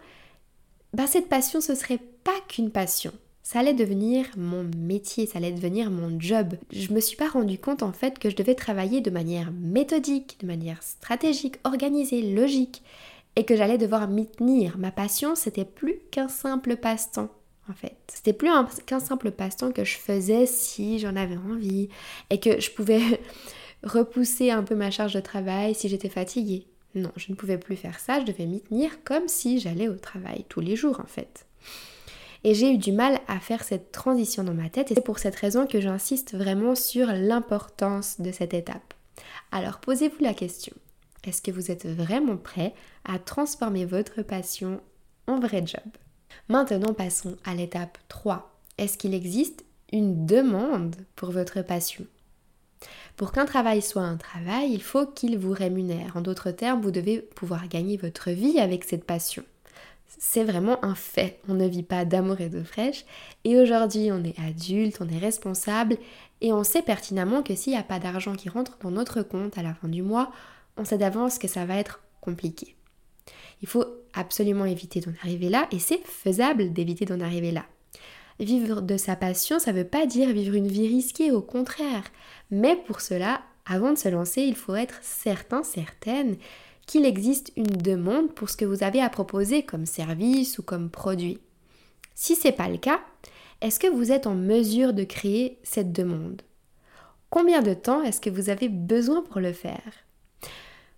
bah, 0.94 1.08
cette 1.08 1.30
passion 1.30 1.62
ce 1.62 1.76
serait 1.76 2.00
pas 2.24 2.40
qu'une 2.48 2.72
passion. 2.72 3.12
Ça 3.44 3.60
allait 3.60 3.74
devenir 3.74 4.26
mon 4.38 4.64
métier, 4.76 5.28
ça 5.28 5.38
allait 5.38 5.52
devenir 5.52 5.92
mon 5.92 6.20
job. 6.20 6.56
Je 6.72 6.92
me 6.92 7.00
suis 7.00 7.16
pas 7.16 7.30
rendu 7.30 7.60
compte 7.60 7.84
en 7.84 7.94
fait 7.94 8.18
que 8.18 8.30
je 8.30 8.36
devais 8.36 8.56
travailler 8.56 9.02
de 9.02 9.12
manière 9.12 9.52
méthodique, 9.52 10.38
de 10.42 10.48
manière 10.48 10.82
stratégique, 10.82 11.58
organisée, 11.64 12.34
logique 12.34 12.82
et 13.36 13.46
que 13.46 13.56
j'allais 13.56 13.78
devoir 13.78 14.08
m'y 14.08 14.28
tenir. 14.28 14.78
Ma 14.78 14.92
passion, 14.92 15.36
c'était 15.36 15.66
plus 15.66 16.00
qu'un 16.12 16.28
simple 16.28 16.78
passe-temps. 16.78 17.30
En 17.70 17.74
fait, 17.74 17.98
c'était 18.08 18.34
plus 18.34 18.50
qu'un 18.86 19.00
simple 19.00 19.32
passe-temps 19.32 19.72
que 19.72 19.84
je 19.84 19.98
faisais 19.98 20.46
si 20.46 21.00
j'en 21.00 21.16
avais 21.16 21.38
envie 21.38 21.90
et 22.30 22.40
que 22.40 22.60
je 22.60 22.70
pouvais 22.72 23.02
repousser 23.84 24.52
un 24.52 24.64
peu 24.64 24.76
ma 24.76 24.92
charge 24.92 25.14
de 25.14 25.20
travail 25.20 25.74
si 25.74 25.90
j'étais 25.90 26.10
fatiguée. 26.10 26.68
Non, 26.94 27.12
je 27.18 27.32
ne 27.32 27.36
pouvais 27.36 27.58
plus 27.58 27.76
faire 27.76 28.00
ça, 28.00 28.20
je 28.20 28.26
devais 28.26 28.46
m'y 28.46 28.62
tenir 28.62 29.04
comme 29.04 29.28
si 29.28 29.60
j'allais 29.60 29.90
au 29.90 29.96
travail 29.96 30.46
tous 30.48 30.62
les 30.62 30.76
jours 30.76 31.00
en 31.02 31.08
fait. 31.08 31.46
Et 32.44 32.54
j'ai 32.54 32.72
eu 32.72 32.78
du 32.78 32.92
mal 32.92 33.20
à 33.28 33.40
faire 33.40 33.64
cette 33.64 33.92
transition 33.92 34.44
dans 34.44 34.54
ma 34.54 34.70
tête 34.70 34.92
et 34.92 34.96
c'est 34.96 35.02
pour 35.02 35.18
cette 35.18 35.36
raison 35.36 35.66
que 35.66 35.82
j'insiste 35.82 36.36
vraiment 36.36 36.76
sur 36.76 37.08
l'importance 37.08 38.22
de 38.22 38.32
cette 38.32 38.54
étape. 38.54 38.94
Alors 39.52 39.80
posez-vous 39.80 40.24
la 40.24 40.36
question, 40.36 40.74
est-ce 41.26 41.42
que 41.42 41.52
vous 41.52 41.72
êtes 41.72 41.88
vraiment 41.88 42.38
prêt 42.38 42.74
à 43.04 43.20
transformer 43.20 43.86
votre 43.86 44.22
passion 44.22 44.80
en 45.28 45.40
vrai 45.40 45.66
job? 45.66 45.84
Maintenant, 46.50 46.94
passons 46.94 47.36
à 47.44 47.56
l'étape 47.56 47.98
3. 48.08 48.52
Est-ce 48.78 48.98
qu'il 48.98 49.14
existe 49.14 49.66
une 49.92 50.26
demande 50.26 50.96
pour 51.16 51.32
votre 51.32 51.62
passion? 51.62 52.06
Pour 53.16 53.32
qu'un 53.32 53.46
travail 53.46 53.82
soit 53.82 54.04
un 54.04 54.18
travail, 54.18 54.72
il 54.72 54.84
faut 54.84 55.06
qu'il 55.06 55.38
vous 55.38 55.54
rémunère. 55.54 56.18
En 56.18 56.22
d'autres 56.22 56.52
termes, 56.52 56.82
vous 56.82 56.92
devez 56.92 57.20
pouvoir 57.20 57.68
gagner 57.68 57.98
votre 57.98 58.32
vie 58.32 58.60
avec 58.60 58.84
cette 58.84 59.06
passion. 59.06 59.44
C'est 60.08 60.44
vraiment 60.44 60.84
un 60.86 60.96
fait. 60.96 61.40
On 61.48 61.54
ne 61.54 61.68
vit 61.68 61.84
pas 61.84 62.06
d'amour 62.06 62.40
et 62.42 62.50
de 62.50 62.62
fraîche. 62.62 63.06
Et 63.44 63.58
aujourd'hui, 63.58 64.12
on 64.12 64.24
est 64.24 64.38
adulte, 64.40 64.98
on 65.00 65.10
est 65.10 65.18
responsable 65.18 65.98
et 66.42 66.54
on 66.54 66.64
sait 66.64 66.82
pertinemment 66.82 67.42
que 67.42 67.56
s'il 67.56 67.74
n'y 67.74 67.80
a 67.80 67.84
pas 67.84 68.00
d'argent 68.00 68.36
qui 68.36 68.50
rentre 68.50 68.78
dans 68.82 68.92
notre 68.92 69.24
compte 69.24 69.58
à 69.58 69.64
la 69.64 69.74
fin 69.74 69.88
du 69.88 70.04
mois, 70.04 70.32
on 70.78 70.86
sait 70.86 70.98
d'avance 70.98 71.38
que 71.38 71.48
ça 71.48 71.66
va 71.66 71.78
être 71.78 72.02
compliqué. 72.22 72.76
Il 73.62 73.68
faut 73.68 73.86
absolument 74.14 74.66
éviter 74.66 75.00
d'en 75.00 75.14
arriver 75.22 75.50
là 75.50 75.68
et 75.72 75.80
c'est 75.80 76.06
faisable 76.06 76.74
d'éviter 76.74 77.06
d'en 77.06 77.22
arriver 77.22 77.52
là. 77.52 77.66
Vivre 78.40 78.82
de 78.82 78.98
sa 78.98 79.16
passion, 79.16 79.60
ça 79.60 79.72
ne 79.72 79.78
veut 79.78 79.88
pas 79.88 80.06
dire 80.06 80.30
vivre 80.30 80.56
une 80.56 80.68
vie 80.68 80.88
risquée, 80.88 81.32
au 81.32 81.42
contraire. 81.42 82.04
Mais 82.52 82.76
pour 82.76 83.00
cela, 83.00 83.42
avant 83.66 83.94
de 83.94 83.98
se 83.98 84.10
lancer, 84.10 84.42
il 84.42 84.56
faut 84.56 84.76
être 84.76 85.00
certain, 85.02 85.64
certaine 85.64 86.36
qu'il 86.86 87.06
existe 87.06 87.52
une 87.56 87.64
demande 87.64 88.34
pour 88.34 88.50
ce 88.50 88.58
que 88.58 88.66
vous 88.66 88.84
avez 88.84 89.02
à 89.02 89.10
proposer 89.10 89.64
comme 89.64 89.86
service 89.86 90.60
ou 90.60 90.64
comme 90.64 90.90
produit. 90.90 91.40
Si 92.14 92.36
ce 92.36 92.48
n'est 92.48 92.54
pas 92.54 92.70
le 92.70 92.78
cas, 92.78 93.00
est-ce 93.62 93.80
que 93.80 93.88
vous 93.88 94.12
êtes 94.12 94.28
en 94.28 94.36
mesure 94.36 94.94
de 94.94 95.04
créer 95.04 95.58
cette 95.64 95.94
demande? 95.94 96.42
Combien 97.30 97.62
de 97.62 97.74
temps 97.74 98.04
est-ce 98.04 98.22
que 98.22 98.30
vous 98.30 98.50
avez 98.50 98.70
besoin 98.70 99.24
pour 99.24 99.40
le 99.40 99.54
faire? 99.54 100.05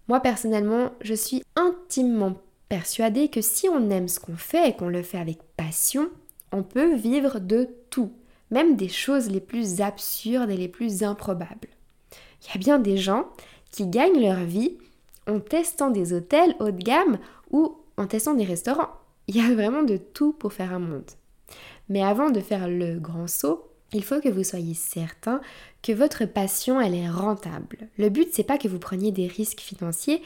Moi 0.08 0.20
personnellement, 0.20 0.92
je 1.02 1.14
suis 1.14 1.44
intimement 1.56 2.36
persuadée 2.70 3.30
que 3.30 3.42
si 3.42 3.68
on 3.70 3.90
aime 3.90 4.08
ce 4.08 4.20
qu'on 4.20 4.38
fait 4.38 4.70
et 4.70 4.74
qu'on 4.74 4.90
le 4.90 5.04
fait 5.04 5.18
avec 5.18 5.40
passion, 5.56 6.10
on 6.52 6.64
peut 6.64 6.96
vivre 6.96 7.40
de 7.40 7.70
tout, 7.90 8.12
même 8.52 8.76
des 8.76 8.90
choses 8.90 9.30
les 9.30 9.42
plus 9.42 9.82
absurdes 9.82 10.50
et 10.50 10.58
les 10.58 10.68
plus 10.68 11.04
improbables. 11.04 11.70
Il 12.44 12.54
y 12.54 12.56
a 12.56 12.60
bien 12.60 12.80
des 12.80 12.98
gens 12.98 13.28
qui 13.72 13.88
gagnent 13.88 14.22
leur 14.22 14.44
vie 14.44 14.78
en 15.28 15.40
testant 15.40 15.90
des 15.90 16.14
hôtels 16.14 16.56
haut 16.60 16.72
de 16.72 16.82
gamme 16.82 17.20
ou 17.52 17.78
en 17.98 18.08
testant 18.08 18.34
des 18.34 18.46
restaurants. 18.46 18.90
Il 19.28 19.36
y 19.36 19.42
a 19.42 19.54
vraiment 19.54 19.84
de 19.84 19.98
tout 19.98 20.32
pour 20.32 20.54
faire 20.54 20.74
un 20.74 20.80
monde. 20.80 21.10
Mais 21.90 22.04
avant 22.04 22.30
de 22.30 22.40
faire 22.40 22.68
le 22.70 23.00
grand 23.00 23.28
saut, 23.28 23.67
il 23.94 24.04
faut 24.04 24.20
que 24.20 24.30
vous 24.30 24.44
soyez 24.44 24.74
certain 24.74 25.42
que 25.82 25.92
votre 25.92 26.26
passion, 26.26 26.82
elle 26.82 26.96
est 26.96 27.10
rentable. 27.10 27.88
Le 27.98 28.10
but, 28.10 28.30
c'est 28.32 28.44
pas 28.44 28.58
que 28.58 28.68
vous 28.68 28.80
preniez 28.80 29.12
des 29.12 29.28
risques 29.28 29.62
financiers 29.62 30.22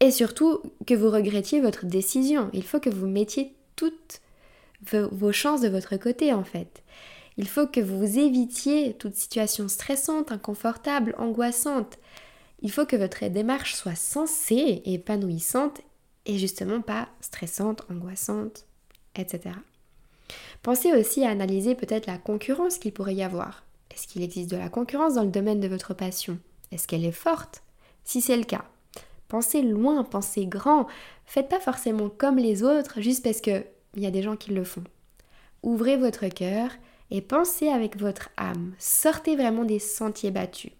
et 0.00 0.10
surtout 0.10 0.60
que 0.86 0.94
vous 0.94 1.10
regrettiez 1.10 1.60
votre 1.60 1.86
décision. 1.86 2.50
Il 2.52 2.64
faut 2.64 2.80
que 2.80 2.90
vous 2.90 3.06
mettiez 3.06 3.54
toutes 3.76 4.20
vos 4.92 5.32
chances 5.32 5.60
de 5.60 5.68
votre 5.68 5.96
côté, 5.96 6.32
en 6.32 6.44
fait. 6.44 6.82
Il 7.36 7.48
faut 7.48 7.66
que 7.66 7.80
vous 7.80 8.18
évitiez 8.18 8.94
toute 8.94 9.14
situation 9.14 9.68
stressante, 9.68 10.32
inconfortable, 10.32 11.14
angoissante. 11.18 11.98
Il 12.62 12.70
faut 12.70 12.86
que 12.86 12.96
votre 12.96 13.26
démarche 13.28 13.74
soit 13.74 13.94
sensée 13.94 14.82
épanouissante 14.84 15.80
et 16.26 16.38
justement 16.38 16.82
pas 16.82 17.08
stressante, 17.20 17.82
angoissante, 17.90 18.66
etc. 19.14 19.54
Pensez 20.62 20.92
aussi 20.92 21.24
à 21.24 21.30
analyser 21.30 21.74
peut-être 21.74 22.06
la 22.06 22.18
concurrence 22.18 22.78
qu'il 22.78 22.92
pourrait 22.92 23.14
y 23.14 23.22
avoir. 23.22 23.64
Est-ce 23.90 24.06
qu'il 24.06 24.22
existe 24.22 24.50
de 24.50 24.56
la 24.56 24.68
concurrence 24.68 25.14
dans 25.14 25.24
le 25.24 25.30
domaine 25.30 25.60
de 25.60 25.68
votre 25.68 25.94
passion? 25.94 26.38
Est-ce 26.70 26.86
qu'elle 26.86 27.04
est 27.04 27.12
forte? 27.12 27.62
Si 28.04 28.20
c'est 28.20 28.36
le 28.36 28.44
cas, 28.44 28.64
pensez 29.28 29.62
loin, 29.62 30.04
pensez 30.04 30.46
grand. 30.46 30.86
Faites 31.24 31.48
pas 31.48 31.60
forcément 31.60 32.08
comme 32.08 32.36
les 32.36 32.62
autres 32.62 33.00
juste 33.00 33.24
parce 33.24 33.40
qu'il 33.40 33.64
y 33.96 34.06
a 34.06 34.10
des 34.10 34.22
gens 34.22 34.36
qui 34.36 34.50
le 34.50 34.64
font. 34.64 34.84
Ouvrez 35.62 35.96
votre 35.96 36.28
cœur 36.28 36.70
et 37.10 37.20
pensez 37.20 37.68
avec 37.68 37.98
votre 37.98 38.30
âme. 38.36 38.74
Sortez 38.78 39.36
vraiment 39.36 39.64
des 39.64 39.78
sentiers 39.78 40.30
battus. 40.30 40.72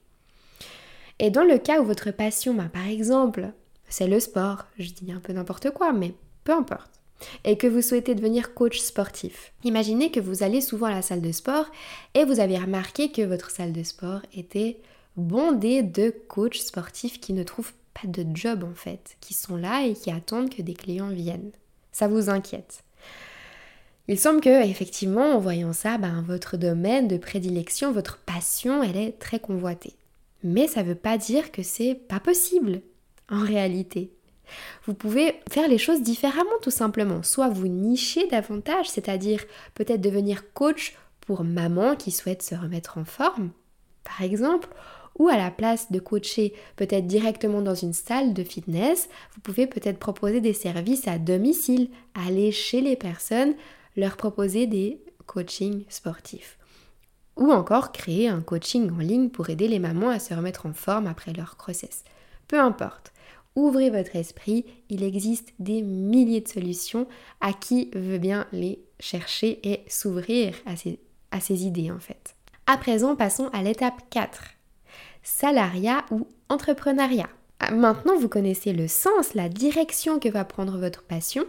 Et 1.19 1.31
dans 1.31 1.45
le 1.45 1.59
cas 1.59 1.81
où 1.81 1.85
votre 1.85 2.11
passion, 2.11 2.55
bah, 2.55 2.71
par 2.73 2.87
exemple, 2.87 3.51
c'est 3.89 4.07
le 4.07 4.21
sport, 4.21 4.67
je 4.79 4.91
dis 4.91 5.13
un 5.13 5.21
peu 5.21 5.33
n'importe 5.33 5.71
quoi, 5.73 5.93
mais 5.93 6.15
peu 6.45 6.53
importe, 6.53 7.00
et 7.45 7.57
que 7.57 7.67
vous 7.67 7.83
souhaitez 7.83 8.15
devenir 8.15 8.55
coach 8.55 8.79
sportif. 8.79 9.53
Imaginez 9.65 10.11
que 10.11 10.21
vous 10.21 10.43
allez 10.43 10.61
souvent 10.61 10.87
à 10.87 10.93
la 10.93 11.03
salle 11.03 11.21
de 11.21 11.33
sport 11.33 11.67
et 12.15 12.25
vous 12.25 12.41
avez 12.41 12.59
remarqué 12.59 13.11
que 13.11 13.23
votre 13.23 13.51
salle 13.51 13.73
de 13.73 13.83
sport 13.83 14.21
était 14.35 14.79
bondée 15.17 15.83
de 15.83 16.15
coachs 16.29 16.57
sportifs 16.57 17.21
qui 17.21 17.33
ne 17.33 17.43
trouvent 17.43 17.73
pas 17.95 18.09
de 18.09 18.25
job 18.35 18.65
en 18.65 18.75
fait, 18.75 19.17
qui 19.21 19.35
sont 19.35 19.57
là 19.57 19.87
et 19.87 19.95
qui 19.95 20.11
attendent 20.11 20.55
que 20.55 20.63
des 20.63 20.75
clients 20.75 21.11
viennent. 21.11 21.53
Ça 21.93 22.09
vous 22.09 22.31
inquiète. 22.31 22.85
Il 24.09 24.19
semble 24.19 24.41
que, 24.41 24.65
effectivement, 24.65 25.37
en 25.37 25.39
voyant 25.39 25.73
ça, 25.73 25.97
ben, 25.97 26.25
votre 26.27 26.57
domaine 26.57 27.07
de 27.07 27.17
prédilection, 27.17 27.93
votre 27.93 28.19
passion, 28.19 28.83
elle 28.83 28.97
est 28.97 29.19
très 29.21 29.39
convoitée. 29.39 29.95
Mais 30.43 30.67
ça 30.67 30.83
ne 30.83 30.89
veut 30.89 30.95
pas 30.97 31.17
dire 31.17 31.53
que 31.53 31.63
c'est 31.63 31.95
pas 31.95 32.19
possible, 32.19 32.81
en 33.31 33.41
réalité. 33.45 34.11
Vous 34.87 34.95
pouvez 34.95 35.41
faire 35.51 35.69
les 35.69 35.79
choses 35.79 36.03
différemment 36.03 36.51
tout 36.63 36.71
simplement. 36.71 37.23
Soit 37.23 37.49
vous 37.49 37.69
nichez 37.69 38.27
davantage, 38.29 38.89
c'est-à-dire 38.89 39.45
peut-être 39.75 40.01
devenir 40.01 40.53
coach 40.53 40.97
pour 41.21 41.45
maman 41.45 41.97
qui 41.97 42.11
souhaite 42.11 42.43
se 42.43 42.55
remettre 42.55 42.99
en 42.99 43.05
forme, 43.05 43.51
par 44.05 44.23
exemple, 44.23 44.69
ou 45.19 45.29
à 45.29 45.37
la 45.37 45.51
place 45.51 45.93
de 45.93 45.99
coacher 45.99 46.55
peut-être 46.77 47.07
directement 47.07 47.63
dans 47.63 47.75
une 47.75 47.93
salle 47.93 48.33
de 48.33 48.43
fitness, 48.43 49.09
vous 49.35 49.41
pouvez 49.41 49.67
peut-être 49.67 49.99
proposer 49.99 50.41
des 50.41 50.55
services 50.55 51.07
à 51.09 51.19
domicile, 51.19 51.91
aller 52.15 52.53
chez 52.53 52.81
les 52.81 52.97
personnes, 52.97 53.55
leur 53.97 54.17
proposer 54.17 54.67
des 54.67 55.01
coachings 55.27 55.85
sportifs. 55.89 56.59
Ou 57.37 57.53
encore 57.53 57.93
créer 57.93 58.29
un 58.29 58.41
coaching 58.41 58.91
en 58.91 58.99
ligne 58.99 59.29
pour 59.29 59.51
aider 59.51 59.69
les 59.69 59.79
mamans 59.79 60.09
à 60.11 60.19
se 60.19 60.35
remettre 60.35 60.67
en 60.67 60.73
forme 60.73 61.07
après 61.07 61.33
leur 61.33 61.57
grossesse. 61.59 62.05
Peu 62.49 62.59
importe. 62.59 63.13
Ouvrez 63.57 63.91
votre 63.91 64.15
esprit, 64.17 64.65
il 64.89 65.03
existe 65.03 65.53
des 65.59 65.83
milliers 65.83 66.41
de 66.41 66.49
solutions 66.49 67.07
à 67.41 67.53
qui 67.53 67.91
veut 67.95 68.19
bien 68.19 68.47
les 68.53 68.81
chercher 69.01 69.61
et 69.69 69.85
s'ouvrir 69.89 70.55
à 70.67 70.77
ces, 70.77 71.01
à 71.31 71.41
ces 71.41 71.67
idées 71.67 71.91
en 71.91 71.99
fait. 71.99 72.37
À 72.67 72.77
présent, 72.77 73.17
passons 73.17 73.49
à 73.53 73.63
l'étape 73.63 74.01
4. 74.11 74.43
Salariat 75.23 76.05
ou 76.11 76.29
entrepreneuriat. 76.49 77.29
Ah, 77.59 77.73
maintenant, 77.73 78.17
vous 78.17 78.29
connaissez 78.29 78.73
le 78.73 78.89
sens, 78.89 79.35
la 79.35 79.49
direction 79.49 80.19
que 80.19 80.29
va 80.29 80.45
prendre 80.45 80.79
votre 80.79 81.03
passion. 81.03 81.45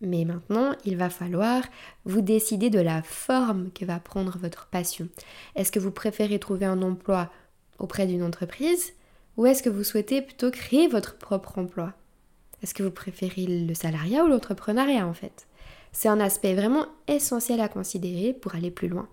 Mais 0.00 0.24
maintenant, 0.24 0.72
il 0.84 0.96
va 0.96 1.08
falloir 1.08 1.62
vous 2.04 2.20
décider 2.20 2.68
de 2.68 2.80
la 2.80 3.02
forme 3.02 3.70
que 3.70 3.84
va 3.84 3.98
prendre 3.98 4.36
votre 4.36 4.66
passion. 4.66 5.08
Est-ce 5.54 5.72
que 5.72 5.78
vous 5.78 5.90
préférez 5.90 6.38
trouver 6.38 6.66
un 6.66 6.82
emploi 6.82 7.30
auprès 7.78 8.06
d'une 8.06 8.22
entreprise 8.22 8.92
ou 9.36 9.46
est-ce 9.46 9.62
que 9.62 9.70
vous 9.70 9.84
souhaitez 9.84 10.22
plutôt 10.22 10.50
créer 10.50 10.88
votre 10.88 11.18
propre 11.18 11.58
emploi? 11.58 11.92
Est-ce 12.62 12.74
que 12.74 12.82
vous 12.82 12.90
préférez 12.90 13.46
le 13.46 13.74
salariat 13.74 14.24
ou 14.24 14.28
l'entrepreneuriat 14.28 15.06
en 15.06 15.14
fait? 15.14 15.46
C'est 15.92 16.08
un 16.08 16.20
aspect 16.20 16.54
vraiment 16.54 16.86
essentiel 17.08 17.60
à 17.60 17.68
considérer 17.68 18.32
pour 18.32 18.54
aller 18.54 18.70
plus 18.70 18.88
loin. 18.88 19.08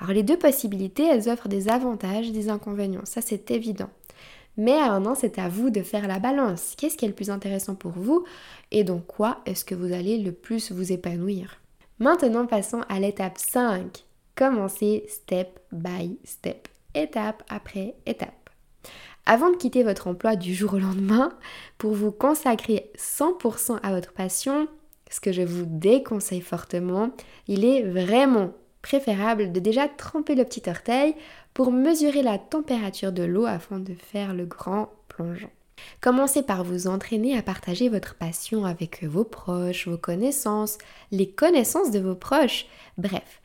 Alors 0.00 0.12
les 0.12 0.22
deux 0.22 0.38
possibilités, 0.38 1.06
elles 1.06 1.28
offrent 1.28 1.48
des 1.48 1.68
avantages 1.68 2.32
des 2.32 2.48
inconvénients, 2.48 3.04
ça 3.04 3.20
c'est 3.20 3.50
évident. 3.50 3.90
Mais 4.56 4.78
maintenant, 4.78 5.14
c'est 5.14 5.38
à 5.38 5.48
vous 5.48 5.68
de 5.68 5.82
faire 5.82 6.08
la 6.08 6.18
balance. 6.18 6.74
Qu'est-ce 6.76 6.96
qui 6.96 7.04
est 7.04 7.08
le 7.08 7.14
plus 7.14 7.30
intéressant 7.30 7.74
pour 7.74 7.92
vous? 7.92 8.24
Et 8.70 8.84
dans 8.84 9.00
quoi 9.00 9.42
est-ce 9.44 9.66
que 9.66 9.74
vous 9.74 9.92
allez 9.92 10.18
le 10.18 10.32
plus 10.32 10.72
vous 10.72 10.92
épanouir? 10.92 11.60
Maintenant, 11.98 12.46
passons 12.46 12.80
à 12.88 12.98
l'étape 12.98 13.38
5. 13.38 14.04
Commencez 14.34 15.04
step 15.08 15.60
by 15.72 16.18
step, 16.24 16.68
étape 16.94 17.42
après 17.48 17.96
étape. 18.06 18.45
Avant 19.28 19.50
de 19.50 19.56
quitter 19.56 19.82
votre 19.82 20.06
emploi 20.06 20.36
du 20.36 20.54
jour 20.54 20.74
au 20.74 20.78
lendemain 20.78 21.32
pour 21.78 21.92
vous 21.94 22.12
consacrer 22.12 22.92
100% 22.96 23.80
à 23.82 23.90
votre 23.90 24.12
passion, 24.12 24.68
ce 25.10 25.18
que 25.18 25.32
je 25.32 25.42
vous 25.42 25.64
déconseille 25.66 26.40
fortement, 26.40 27.10
il 27.48 27.64
est 27.64 27.82
vraiment 27.82 28.52
préférable 28.82 29.50
de 29.50 29.58
déjà 29.58 29.88
tremper 29.88 30.36
le 30.36 30.44
petit 30.44 30.70
orteil 30.70 31.16
pour 31.54 31.72
mesurer 31.72 32.22
la 32.22 32.38
température 32.38 33.10
de 33.10 33.24
l'eau 33.24 33.46
afin 33.46 33.80
de 33.80 33.94
faire 33.94 34.32
le 34.32 34.46
grand 34.46 34.90
plongeon. 35.08 35.50
Commencez 36.00 36.42
par 36.42 36.62
vous 36.62 36.86
entraîner 36.86 37.36
à 37.36 37.42
partager 37.42 37.88
votre 37.88 38.14
passion 38.14 38.64
avec 38.64 39.02
vos 39.02 39.24
proches, 39.24 39.88
vos 39.88 39.98
connaissances, 39.98 40.78
les 41.10 41.28
connaissances 41.28 41.90
de 41.90 41.98
vos 41.98 42.14
proches. 42.14 42.66
Bref, 42.96 43.42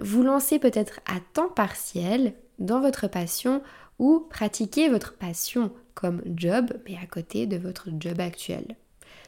vous 0.00 0.22
lancez 0.22 0.58
peut-être 0.58 1.00
à 1.06 1.20
temps 1.34 1.48
partiel 1.48 2.32
dans 2.58 2.80
votre 2.80 3.08
passion 3.08 3.62
ou 3.98 4.26
pratiquer 4.30 4.88
votre 4.88 5.14
passion 5.14 5.72
comme 5.94 6.22
job, 6.36 6.72
mais 6.86 6.96
à 7.02 7.06
côté 7.06 7.46
de 7.46 7.56
votre 7.56 7.88
job 7.98 8.20
actuel. 8.20 8.76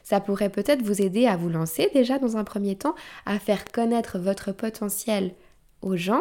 Ça 0.03 0.21
pourrait 0.21 0.51
peut-être 0.51 0.83
vous 0.83 1.03
aider 1.03 1.27
à 1.27 1.37
vous 1.37 1.49
lancer 1.49 1.91
déjà 1.93 2.19
dans 2.19 2.37
un 2.37 2.45
premier 2.45 2.77
temps, 2.77 2.95
à 3.27 3.39
faire 3.39 3.65
connaître 3.65 4.19
votre 4.19 4.53
potentiel 4.53 5.35
aux 5.83 5.97
gens, 5.97 6.21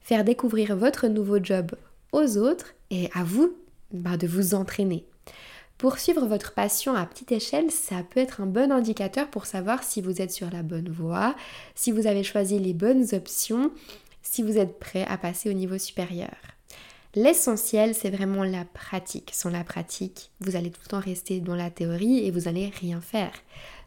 faire 0.00 0.24
découvrir 0.24 0.76
votre 0.76 1.06
nouveau 1.08 1.42
job 1.42 1.72
aux 2.12 2.38
autres 2.38 2.74
et 2.90 3.08
à 3.14 3.24
vous 3.24 3.54
bah, 3.92 4.16
de 4.16 4.26
vous 4.26 4.54
entraîner. 4.54 5.04
Poursuivre 5.78 6.26
votre 6.26 6.52
passion 6.52 6.94
à 6.94 7.06
petite 7.06 7.32
échelle, 7.32 7.70
ça 7.70 8.02
peut 8.02 8.20
être 8.20 8.42
un 8.42 8.46
bon 8.46 8.70
indicateur 8.70 9.28
pour 9.28 9.46
savoir 9.46 9.82
si 9.82 10.02
vous 10.02 10.20
êtes 10.20 10.32
sur 10.32 10.50
la 10.50 10.62
bonne 10.62 10.90
voie, 10.90 11.34
si 11.74 11.90
vous 11.90 12.06
avez 12.06 12.22
choisi 12.22 12.58
les 12.58 12.74
bonnes 12.74 13.06
options, 13.12 13.70
si 14.22 14.42
vous 14.42 14.58
êtes 14.58 14.78
prêt 14.78 15.06
à 15.08 15.16
passer 15.16 15.48
au 15.48 15.54
niveau 15.54 15.78
supérieur. 15.78 16.36
L'essentiel, 17.16 17.94
c'est 17.94 18.10
vraiment 18.10 18.44
la 18.44 18.64
pratique. 18.64 19.30
Sans 19.34 19.50
la 19.50 19.64
pratique, 19.64 20.30
vous 20.40 20.54
allez 20.54 20.70
tout 20.70 20.80
le 20.84 20.90
temps 20.90 21.00
rester 21.00 21.40
dans 21.40 21.56
la 21.56 21.70
théorie 21.70 22.24
et 22.24 22.30
vous 22.30 22.46
allez 22.46 22.68
rien 22.80 23.00
faire. 23.00 23.32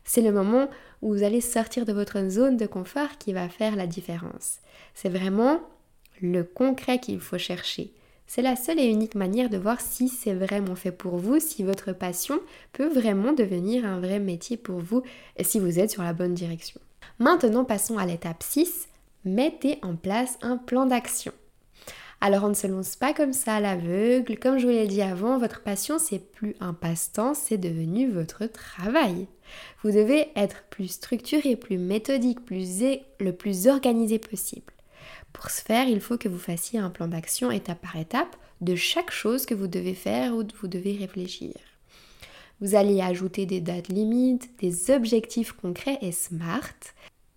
C'est 0.04 0.22
le 0.22 0.34
moment 0.34 0.70
où 1.02 1.14
vous 1.14 1.24
allez 1.24 1.40
sortir 1.40 1.86
de 1.86 1.94
votre 1.94 2.30
zone 2.30 2.58
de 2.58 2.66
confort 2.66 3.18
qui 3.20 3.32
va 3.32 3.48
faire 3.48 3.78
la 3.78 3.88
différence. 3.88 4.58
C'est 4.94 5.10
vraiment 5.10 5.62
le 6.22 6.44
concret 6.44 7.00
qu'il 7.00 7.22
faut 7.22 7.38
chercher. 7.38 7.94
C'est 8.28 8.42
la 8.42 8.58
seule 8.58 8.80
et 8.80 8.88
unique 8.88 9.16
manière 9.16 9.50
de 9.50 9.58
voir 9.58 9.80
si 9.80 10.10
c'est 10.10 10.34
vraiment 10.34 10.76
fait 10.76 10.92
pour 10.92 11.18
vous, 11.18 11.40
si 11.40 11.64
votre 11.64 11.94
passion 11.94 12.40
peut 12.74 12.88
vraiment 12.88 13.32
devenir 13.32 13.86
un 13.86 14.00
vrai 14.00 14.20
métier 14.20 14.58
pour 14.58 14.80
vous 14.80 15.02
et 15.38 15.44
si 15.46 15.60
vous 15.60 15.80
êtes 15.80 15.92
sur 15.92 16.04
la 16.04 16.14
bonne 16.14 16.34
direction. 16.34 16.82
Maintenant, 17.20 17.64
passons 17.64 17.98
à 17.98 18.06
l'étape 18.06 18.44
6. 18.44 18.90
Mettez 19.24 19.80
en 19.82 19.96
place 19.96 20.38
un 20.42 20.58
plan 20.58 20.86
d'action. 20.86 21.32
Alors 22.26 22.46
on 22.46 22.50
ne 22.50 22.54
se 22.54 22.68
lance 22.68 22.96
pas 22.96 23.14
comme 23.14 23.34
ça 23.34 23.56
à 23.56 23.60
l'aveugle. 23.60 24.40
Comme 24.40 24.58
je 24.58 24.66
vous 24.66 24.72
l'ai 24.72 24.88
dit 24.88 25.02
avant, 25.02 25.38
votre 25.38 25.62
passion 25.62 26.00
c'est 26.00 26.20
plus 26.20 26.56
un 26.62 26.74
passe-temps, 26.74 27.34
c'est 27.34 27.58
devenu 27.58 28.10
votre 28.10 28.46
travail. 28.46 29.28
Vous 29.84 29.92
devez 29.92 30.30
être 30.38 30.64
plus 30.70 30.88
structuré, 30.88 31.58
plus 31.58 31.78
méthodique, 31.78 32.46
plus 32.46 32.82
le 33.20 33.34
plus 33.34 33.68
organisé 33.68 34.20
possible. 34.20 34.72
Pour 35.34 35.50
ce 35.50 35.62
faire, 35.62 35.90
il 35.90 36.00
faut 36.00 36.18
que 36.18 36.30
vous 36.30 36.40
fassiez 36.40 36.80
un 36.80 36.90
plan 36.90 37.10
d'action 37.10 37.52
étape 37.52 37.82
par 37.82 37.98
étape 37.98 38.38
de 38.62 38.78
chaque 38.78 39.12
chose 39.12 39.46
que 39.46 39.54
vous 39.54 39.68
devez 39.68 39.94
faire 39.94 40.34
ou 40.34 40.46
que 40.46 40.56
vous 40.62 40.70
devez 40.70 40.96
réfléchir. 40.96 41.52
Vous 42.62 42.76
allez 42.76 43.02
ajouter 43.02 43.46
des 43.46 43.60
dates 43.60 43.90
limites, 43.90 44.50
des 44.62 44.92
objectifs 44.92 45.52
concrets 45.52 45.98
et 46.02 46.14
smart 46.14 46.72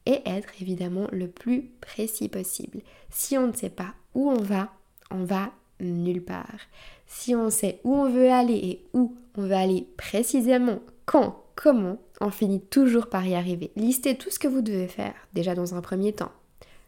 et 0.07 0.23
être 0.27 0.49
évidemment 0.61 1.09
le 1.12 1.29
plus 1.29 1.71
précis 1.81 2.29
possible. 2.29 2.81
Si 3.11 3.37
on 3.37 3.49
ne 3.49 3.53
sait 3.53 3.71
pas 3.71 3.95
où 4.14 4.31
on 4.31 4.40
va, 4.40 4.73
on 5.11 5.25
va 5.25 5.51
nulle 5.81 6.25
part. 6.25 6.61
Si 7.07 7.35
on 7.35 7.51
sait 7.51 7.81
où 7.85 7.95
on 7.95 8.11
veut 8.11 8.31
aller 8.31 8.55
et 8.55 8.85
où 8.95 9.14
on 9.37 9.42
veut 9.42 9.53
aller 9.53 9.87
précisément, 9.97 10.81
quand, 11.05 11.45
comment, 11.55 11.99
on 12.21 12.31
finit 12.31 12.61
toujours 12.61 13.09
par 13.09 13.27
y 13.27 13.35
arriver. 13.35 13.71
Listez 13.77 14.16
tout 14.16 14.31
ce 14.31 14.38
que 14.38 14.49
vous 14.49 14.62
devez 14.62 14.88
faire, 14.88 15.14
déjà 15.35 15.55
dans 15.55 15.75
un 15.75 15.81
premier 15.81 16.12
temps. 16.12 16.33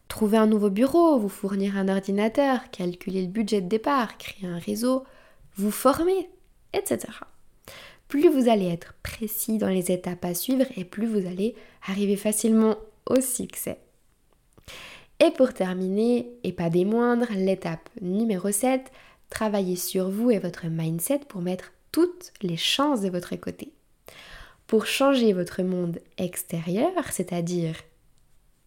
Trouver 0.08 0.38
un 0.38 0.46
nouveau 0.46 0.70
bureau, 0.70 1.18
vous 1.18 1.28
fournir 1.28 1.76
un 1.76 1.88
ordinateur, 1.88 2.70
calculer 2.70 3.22
le 3.22 3.28
budget 3.28 3.60
de 3.60 3.68
départ, 3.68 4.16
créer 4.16 4.48
un 4.48 4.58
réseau, 4.58 5.04
vous 5.56 5.70
former, 5.70 6.30
etc. 6.72 6.98
Plus 8.08 8.28
vous 8.30 8.48
allez 8.48 8.68
être 8.68 8.94
précis 9.02 9.58
dans 9.58 9.68
les 9.68 9.92
étapes 9.92 10.24
à 10.24 10.32
suivre 10.32 10.64
et 10.76 10.84
plus 10.84 11.06
vous 11.06 11.26
allez 11.26 11.54
arriver 11.86 12.16
facilement 12.16 12.76
au 13.08 13.20
succès. 13.20 13.78
Et 15.20 15.30
pour 15.32 15.52
terminer, 15.52 16.28
et 16.44 16.52
pas 16.52 16.70
des 16.70 16.84
moindres, 16.84 17.26
l'étape 17.34 17.88
numéro 18.00 18.52
7, 18.52 18.92
travaillez 19.30 19.76
sur 19.76 20.10
vous 20.10 20.30
et 20.30 20.38
votre 20.38 20.66
mindset 20.66 21.20
pour 21.28 21.42
mettre 21.42 21.72
toutes 21.90 22.32
les 22.42 22.56
chances 22.56 23.00
de 23.00 23.10
votre 23.10 23.34
côté. 23.36 23.72
Pour 24.66 24.86
changer 24.86 25.32
votre 25.32 25.62
monde 25.62 25.98
extérieur, 26.18 26.92
c'est-à-dire 27.10 27.74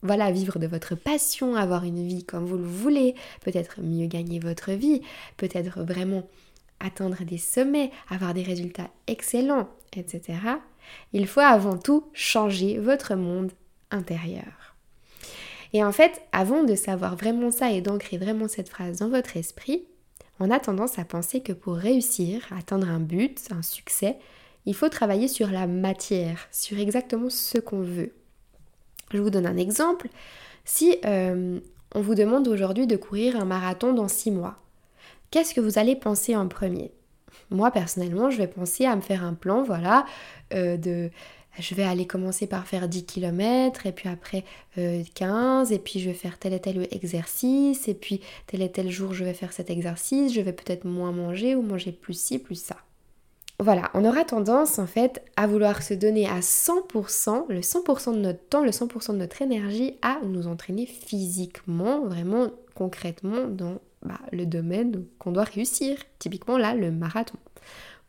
voilà, 0.03 0.31
vivre 0.31 0.57
de 0.57 0.67
votre 0.67 0.95
passion, 0.95 1.55
avoir 1.55 1.83
une 1.83 2.05
vie 2.05 2.25
comme 2.25 2.45
vous 2.45 2.57
le 2.57 2.65
voulez, 2.65 3.15
peut-être 3.41 3.81
mieux 3.81 4.07
gagner 4.07 4.39
votre 4.39 4.71
vie, 4.71 5.01
peut-être 5.37 5.81
vraiment 5.83 6.27
atteindre 6.79 7.23
des 7.23 7.37
sommets, 7.37 7.91
avoir 8.09 8.33
des 8.33 8.41
résultats 8.41 8.89
excellents, 9.07 9.69
etc., 9.95 10.39
il 11.13 11.27
faut 11.27 11.41
avant 11.41 11.77
tout 11.77 12.07
changer 12.13 12.79
votre 12.79 13.15
monde 13.15 13.51
intérieur. 13.91 14.75
Et 15.73 15.83
en 15.83 15.91
fait, 15.91 16.21
avant 16.31 16.63
de 16.63 16.75
savoir 16.75 17.15
vraiment 17.15 17.51
ça 17.51 17.71
et 17.71 17.81
d'ancrer 17.81 18.17
vraiment 18.17 18.47
cette 18.47 18.69
phrase 18.69 18.99
dans 18.99 19.09
votre 19.09 19.37
esprit, 19.37 19.85
on 20.39 20.49
a 20.49 20.59
tendance 20.59 20.99
à 20.99 21.05
penser 21.05 21.41
que 21.41 21.53
pour 21.53 21.75
réussir, 21.75 22.41
atteindre 22.57 22.89
un 22.89 22.99
but, 22.99 23.39
un 23.51 23.61
succès, 23.61 24.17
il 24.65 24.75
faut 24.75 24.89
travailler 24.89 25.27
sur 25.27 25.49
la 25.49 25.67
matière, 25.67 26.47
sur 26.51 26.79
exactement 26.79 27.29
ce 27.29 27.57
qu'on 27.57 27.81
veut. 27.81 28.11
Je 29.13 29.19
vous 29.19 29.29
donne 29.29 29.45
un 29.45 29.57
exemple. 29.57 30.07
Si 30.65 30.97
euh, 31.05 31.59
on 31.95 32.01
vous 32.01 32.15
demande 32.15 32.47
aujourd'hui 32.47 32.87
de 32.87 32.95
courir 32.95 33.35
un 33.35 33.45
marathon 33.45 33.93
dans 33.93 34.07
six 34.07 34.31
mois, 34.31 34.57
qu'est-ce 35.29 35.53
que 35.53 35.61
vous 35.61 35.79
allez 35.79 35.95
penser 35.95 36.35
en 36.35 36.47
premier? 36.47 36.91
Moi 37.49 37.71
personnellement, 37.71 38.29
je 38.29 38.37
vais 38.37 38.47
penser 38.47 38.85
à 38.85 38.95
me 38.95 39.01
faire 39.01 39.23
un 39.23 39.33
plan, 39.33 39.63
voilà, 39.63 40.05
euh, 40.53 40.77
de 40.77 41.09
je 41.59 41.75
vais 41.75 41.83
aller 41.83 42.07
commencer 42.07 42.47
par 42.47 42.65
faire 42.65 42.87
10 42.87 43.05
km 43.05 43.85
et 43.85 43.91
puis 43.91 44.09
après 44.09 44.43
15 44.75 45.71
euh, 45.71 45.75
et 45.75 45.79
puis 45.79 45.99
je 45.99 46.09
vais 46.09 46.15
faire 46.15 46.39
tel 46.39 46.53
et 46.53 46.59
tel 46.59 46.87
exercice 46.91 47.87
et 47.87 47.93
puis 47.93 48.21
tel 48.47 48.61
et 48.61 48.71
tel 48.71 48.89
jour 48.89 49.13
je 49.13 49.23
vais 49.23 49.33
faire 49.33 49.53
cet 49.53 49.69
exercice, 49.69 50.33
je 50.33 50.41
vais 50.41 50.53
peut-être 50.53 50.85
moins 50.85 51.11
manger 51.11 51.55
ou 51.55 51.61
manger 51.61 51.91
plus 51.91 52.19
ci, 52.19 52.39
plus 52.39 52.55
ça. 52.55 52.77
Voilà, 53.59 53.91
on 53.93 54.05
aura 54.05 54.23
tendance 54.23 54.79
en 54.79 54.87
fait 54.87 55.23
à 55.35 55.45
vouloir 55.45 55.83
se 55.83 55.93
donner 55.93 56.27
à 56.27 56.39
100%, 56.39 57.45
le 57.49 57.59
100% 57.59 58.15
de 58.15 58.19
notre 58.19 58.43
temps, 58.47 58.63
le 58.63 58.71
100% 58.71 59.11
de 59.11 59.17
notre 59.17 59.41
énergie 59.43 59.97
à 60.01 60.19
nous 60.23 60.47
entraîner 60.47 60.87
physiquement, 60.87 62.01
vraiment 62.07 62.47
concrètement 62.73 63.47
dans 63.47 63.75
bah, 64.03 64.19
le 64.31 64.47
domaine 64.47 65.05
qu'on 65.19 65.31
doit 65.31 65.43
réussir, 65.43 65.97
typiquement 66.17 66.57
là 66.57 66.73
le 66.73 66.91
marathon. 66.91 67.37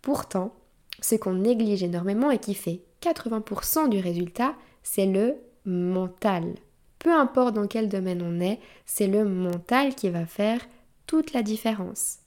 Pourtant, 0.00 0.54
ce 1.02 1.16
qu'on 1.16 1.34
néglige 1.34 1.82
énormément 1.82 2.30
et 2.30 2.38
qui 2.38 2.54
fait 2.54 2.80
80% 3.02 3.88
du 3.88 3.98
résultat, 3.98 4.54
c'est 4.82 5.06
le 5.06 5.34
mental. 5.64 6.54
Peu 6.98 7.12
importe 7.12 7.54
dans 7.54 7.66
quel 7.66 7.88
domaine 7.88 8.22
on 8.22 8.40
est, 8.40 8.60
c'est 8.86 9.06
le 9.06 9.24
mental 9.24 9.94
qui 9.94 10.08
va 10.08 10.26
faire 10.26 10.60
toute 11.06 11.32
la 11.32 11.42
différence. 11.42 12.18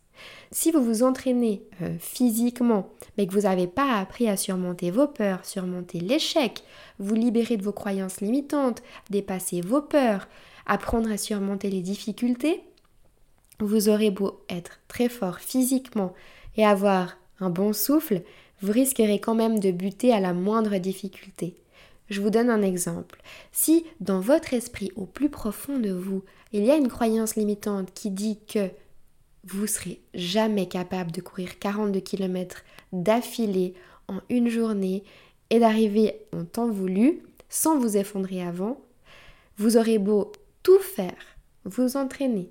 Si 0.52 0.72
vous 0.72 0.84
vous 0.84 1.04
entraînez 1.04 1.64
euh, 1.82 1.96
physiquement, 2.00 2.90
mais 3.18 3.28
que 3.28 3.34
vous 3.34 3.42
n'avez 3.42 3.68
pas 3.68 3.98
appris 3.98 4.30
à 4.30 4.38
surmonter 4.38 4.92
vos 4.92 5.08
peurs, 5.08 5.46
surmonter 5.46 6.00
l'échec, 6.00 6.64
vous 7.00 7.16
libérer 7.16 7.58
de 7.58 7.64
vos 7.64 7.74
croyances 7.74 8.22
limitantes, 8.22 8.82
dépasser 9.10 9.62
vos 9.62 9.82
peurs, 9.82 10.28
apprendre 10.66 11.12
à 11.12 11.18
surmonter 11.18 11.70
les 11.70 11.82
difficultés, 11.82 12.64
vous 13.60 13.90
aurez 13.90 14.12
beau 14.12 14.44
être 14.50 14.80
très 14.88 15.10
fort 15.10 15.40
physiquement 15.40 16.14
et 16.58 16.66
avoir 16.66 17.18
un 17.40 17.50
bon 17.50 17.74
souffle, 17.74 18.22
vous 18.62 18.72
risquerez 18.72 19.20
quand 19.20 19.36
même 19.36 19.60
de 19.60 19.72
buter 19.72 20.14
à 20.14 20.20
la 20.20 20.34
moindre 20.34 20.78
difficulté. 20.78 21.56
Je 22.10 22.22
vous 22.22 22.30
donne 22.30 22.50
un 22.50 22.62
exemple. 22.62 23.22
Si 23.52 23.86
dans 24.00 24.20
votre 24.20 24.54
esprit, 24.54 24.92
au 24.96 25.06
plus 25.06 25.30
profond 25.30 25.80
de 25.80 25.92
vous, 25.92 26.24
il 26.54 26.64
y 26.64 26.72
a 26.72 26.76
une 26.76 26.88
croyance 26.88 27.36
limitante 27.36 27.94
qui 27.94 28.12
dit 28.12 28.40
que 28.48 28.70
vous 29.44 29.68
serez 29.68 30.02
jamais 30.14 30.68
capable 30.68 31.12
de 31.12 31.22
courir 31.22 31.60
42 31.60 32.00
km 32.00 32.64
d'affilée 32.94 33.74
en 34.08 34.22
une 34.30 34.50
journée 34.50 35.04
et 35.50 35.60
d'arriver 35.60 36.16
en 36.34 36.46
temps 36.46 36.70
voulu 36.70 37.24
sans 37.50 37.80
vous 37.80 37.98
effondrer 37.98 38.42
avant, 38.42 38.82
vous 39.58 39.78
aurez 39.78 40.00
beau 40.00 40.32
tout 40.64 40.80
faire, 40.80 41.38
vous 41.64 41.96
entraîner, 41.96 42.50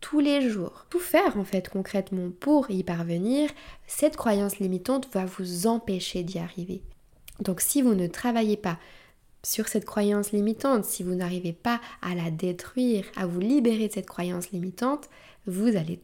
tous 0.00 0.20
les 0.20 0.48
jours. 0.48 0.86
Tout 0.90 0.98
faire 0.98 1.36
en 1.36 1.44
fait 1.44 1.68
concrètement 1.68 2.30
pour 2.40 2.70
y 2.70 2.82
parvenir, 2.82 3.50
cette 3.86 4.16
croyance 4.16 4.58
limitante 4.58 5.08
va 5.12 5.24
vous 5.24 5.66
empêcher 5.66 6.22
d'y 6.22 6.38
arriver. 6.38 6.82
Donc 7.40 7.60
si 7.60 7.82
vous 7.82 7.94
ne 7.94 8.06
travaillez 8.06 8.56
pas 8.56 8.78
sur 9.42 9.68
cette 9.68 9.86
croyance 9.86 10.32
limitante, 10.32 10.84
si 10.84 11.02
vous 11.02 11.14
n'arrivez 11.14 11.52
pas 11.52 11.80
à 12.02 12.14
la 12.14 12.30
détruire, 12.30 13.04
à 13.16 13.26
vous 13.26 13.40
libérer 13.40 13.88
de 13.88 13.92
cette 13.92 14.08
croyance 14.08 14.50
limitante, 14.50 15.08
vous 15.46 15.76
allez 15.76 16.00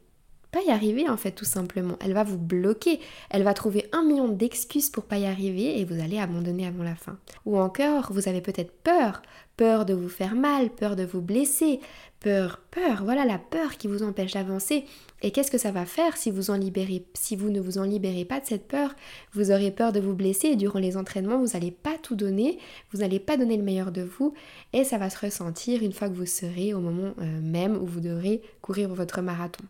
pas 0.56 0.62
y 0.62 0.70
arriver 0.70 1.06
en 1.06 1.18
fait 1.18 1.32
tout 1.32 1.44
simplement. 1.44 1.98
Elle 2.00 2.14
va 2.14 2.24
vous 2.24 2.38
bloquer. 2.38 2.98
Elle 3.28 3.42
va 3.42 3.52
trouver 3.52 3.88
un 3.92 4.02
million 4.02 4.28
d'excuses 4.28 4.88
pour 4.88 5.04
pas 5.04 5.18
y 5.18 5.26
arriver 5.26 5.78
et 5.78 5.84
vous 5.84 6.00
allez 6.00 6.18
abandonner 6.18 6.66
avant 6.66 6.82
la 6.82 6.94
fin. 6.94 7.18
Ou 7.44 7.58
encore, 7.58 8.10
vous 8.10 8.26
avez 8.26 8.40
peut-être 8.40 8.72
peur, 8.72 9.20
peur 9.58 9.84
de 9.84 9.92
vous 9.92 10.08
faire 10.08 10.34
mal, 10.34 10.70
peur 10.70 10.96
de 10.96 11.04
vous 11.04 11.20
blesser, 11.20 11.80
peur, 12.20 12.62
peur, 12.70 13.04
voilà 13.04 13.26
la 13.26 13.38
peur 13.38 13.76
qui 13.76 13.86
vous 13.86 14.02
empêche 14.02 14.32
d'avancer. 14.32 14.86
Et 15.20 15.30
qu'est-ce 15.30 15.50
que 15.50 15.58
ça 15.58 15.72
va 15.72 15.84
faire 15.84 16.16
si 16.16 16.30
vous 16.30 16.50
en 16.50 16.56
libérez 16.56 17.04
si 17.12 17.36
vous 17.36 17.50
ne 17.50 17.60
vous 17.60 17.76
en 17.76 17.84
libérez 17.84 18.24
pas 18.24 18.40
de 18.40 18.46
cette 18.46 18.66
peur? 18.66 18.94
Vous 19.32 19.50
aurez 19.50 19.70
peur 19.70 19.92
de 19.92 20.00
vous 20.00 20.14
blesser 20.14 20.48
et 20.48 20.56
durant 20.56 20.78
les 20.78 20.96
entraînements, 20.96 21.38
vous 21.38 21.52
n'allez 21.52 21.70
pas 21.70 21.98
tout 22.02 22.16
donner, 22.16 22.58
vous 22.92 23.00
n'allez 23.00 23.20
pas 23.20 23.36
donner 23.36 23.58
le 23.58 23.62
meilleur 23.62 23.92
de 23.92 24.02
vous 24.02 24.32
et 24.72 24.84
ça 24.84 24.96
va 24.96 25.10
se 25.10 25.18
ressentir 25.18 25.82
une 25.82 25.92
fois 25.92 26.08
que 26.08 26.14
vous 26.14 26.24
serez 26.24 26.72
au 26.72 26.80
moment 26.80 27.12
euh, 27.20 27.40
même 27.42 27.76
où 27.76 27.84
vous 27.84 28.00
devrez 28.00 28.40
courir 28.62 28.88
votre 28.94 29.20
marathon. 29.20 29.64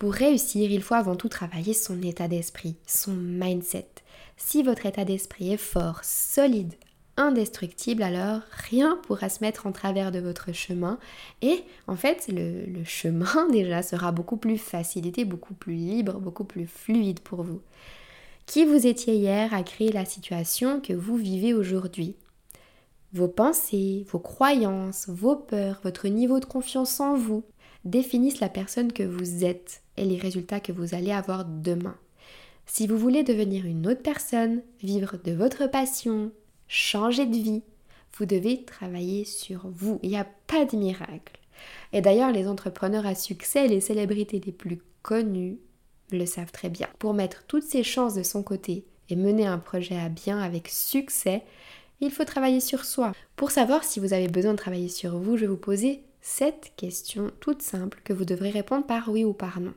Pour 0.00 0.14
réussir, 0.14 0.70
il 0.70 0.80
faut 0.80 0.94
avant 0.94 1.14
tout 1.14 1.28
travailler 1.28 1.74
son 1.74 2.00
état 2.00 2.26
d'esprit, 2.26 2.76
son 2.86 3.12
mindset. 3.12 3.86
Si 4.38 4.62
votre 4.62 4.86
état 4.86 5.04
d'esprit 5.04 5.52
est 5.52 5.58
fort, 5.58 6.00
solide, 6.04 6.72
indestructible, 7.18 8.02
alors 8.02 8.40
rien 8.70 8.98
pourra 9.02 9.28
se 9.28 9.44
mettre 9.44 9.66
en 9.66 9.72
travers 9.72 10.10
de 10.10 10.18
votre 10.18 10.52
chemin. 10.52 10.98
Et 11.42 11.64
en 11.86 11.96
fait, 11.96 12.28
le, 12.28 12.64
le 12.64 12.82
chemin 12.82 13.46
déjà 13.52 13.82
sera 13.82 14.10
beaucoup 14.10 14.38
plus 14.38 14.56
facilité, 14.56 15.26
beaucoup 15.26 15.52
plus 15.52 15.74
libre, 15.74 16.18
beaucoup 16.18 16.44
plus 16.44 16.66
fluide 16.66 17.20
pour 17.20 17.42
vous. 17.42 17.60
Qui 18.46 18.64
vous 18.64 18.86
étiez 18.86 19.16
hier 19.16 19.52
a 19.52 19.62
créé 19.62 19.92
la 19.92 20.06
situation 20.06 20.80
que 20.80 20.94
vous 20.94 21.16
vivez 21.16 21.52
aujourd'hui. 21.52 22.16
Vos 23.12 23.28
pensées, 23.28 24.06
vos 24.08 24.18
croyances, 24.18 25.10
vos 25.10 25.36
peurs, 25.36 25.78
votre 25.84 26.08
niveau 26.08 26.40
de 26.40 26.46
confiance 26.46 27.00
en 27.00 27.16
vous 27.16 27.44
définissent 27.84 28.40
la 28.40 28.48
personne 28.48 28.92
que 28.92 29.02
vous 29.02 29.44
êtes 29.44 29.82
et 29.96 30.04
les 30.04 30.18
résultats 30.18 30.60
que 30.60 30.72
vous 30.72 30.94
allez 30.94 31.12
avoir 31.12 31.44
demain. 31.44 31.96
Si 32.66 32.86
vous 32.86 32.98
voulez 32.98 33.22
devenir 33.22 33.66
une 33.66 33.86
autre 33.88 34.02
personne, 34.02 34.62
vivre 34.82 35.16
de 35.24 35.32
votre 35.32 35.66
passion, 35.66 36.30
changer 36.68 37.26
de 37.26 37.36
vie, 37.36 37.62
vous 38.16 38.26
devez 38.26 38.64
travailler 38.64 39.24
sur 39.24 39.68
vous. 39.68 39.98
Il 40.02 40.10
n'y 40.10 40.16
a 40.16 40.26
pas 40.46 40.64
de 40.64 40.76
miracle. 40.76 41.38
Et 41.92 42.00
d'ailleurs, 42.00 42.32
les 42.32 42.46
entrepreneurs 42.46 43.06
à 43.06 43.14
succès, 43.14 43.66
les 43.66 43.80
célébrités 43.80 44.40
les 44.44 44.52
plus 44.52 44.78
connues, 45.02 45.58
le 46.12 46.26
savent 46.26 46.52
très 46.52 46.68
bien. 46.68 46.88
Pour 46.98 47.14
mettre 47.14 47.44
toutes 47.46 47.64
ses 47.64 47.82
chances 47.82 48.14
de 48.14 48.22
son 48.22 48.42
côté 48.42 48.84
et 49.08 49.16
mener 49.16 49.46
un 49.46 49.58
projet 49.58 49.96
à 49.96 50.08
bien 50.08 50.38
avec 50.38 50.68
succès, 50.68 51.42
il 52.00 52.10
faut 52.10 52.24
travailler 52.24 52.60
sur 52.60 52.84
soi. 52.84 53.12
Pour 53.36 53.50
savoir 53.50 53.84
si 53.84 54.00
vous 54.00 54.12
avez 54.12 54.28
besoin 54.28 54.52
de 54.52 54.58
travailler 54.58 54.88
sur 54.88 55.18
vous, 55.18 55.36
je 55.36 55.42
vais 55.42 55.46
vous 55.46 55.56
poser 55.56 56.02
cette 56.20 56.72
question 56.76 57.30
toute 57.40 57.62
simple 57.62 58.00
que 58.04 58.12
vous 58.12 58.24
devrez 58.24 58.50
répondre 58.50 58.86
par 58.86 59.08
oui 59.08 59.24
ou 59.24 59.32
par 59.32 59.60
non. 59.60 59.74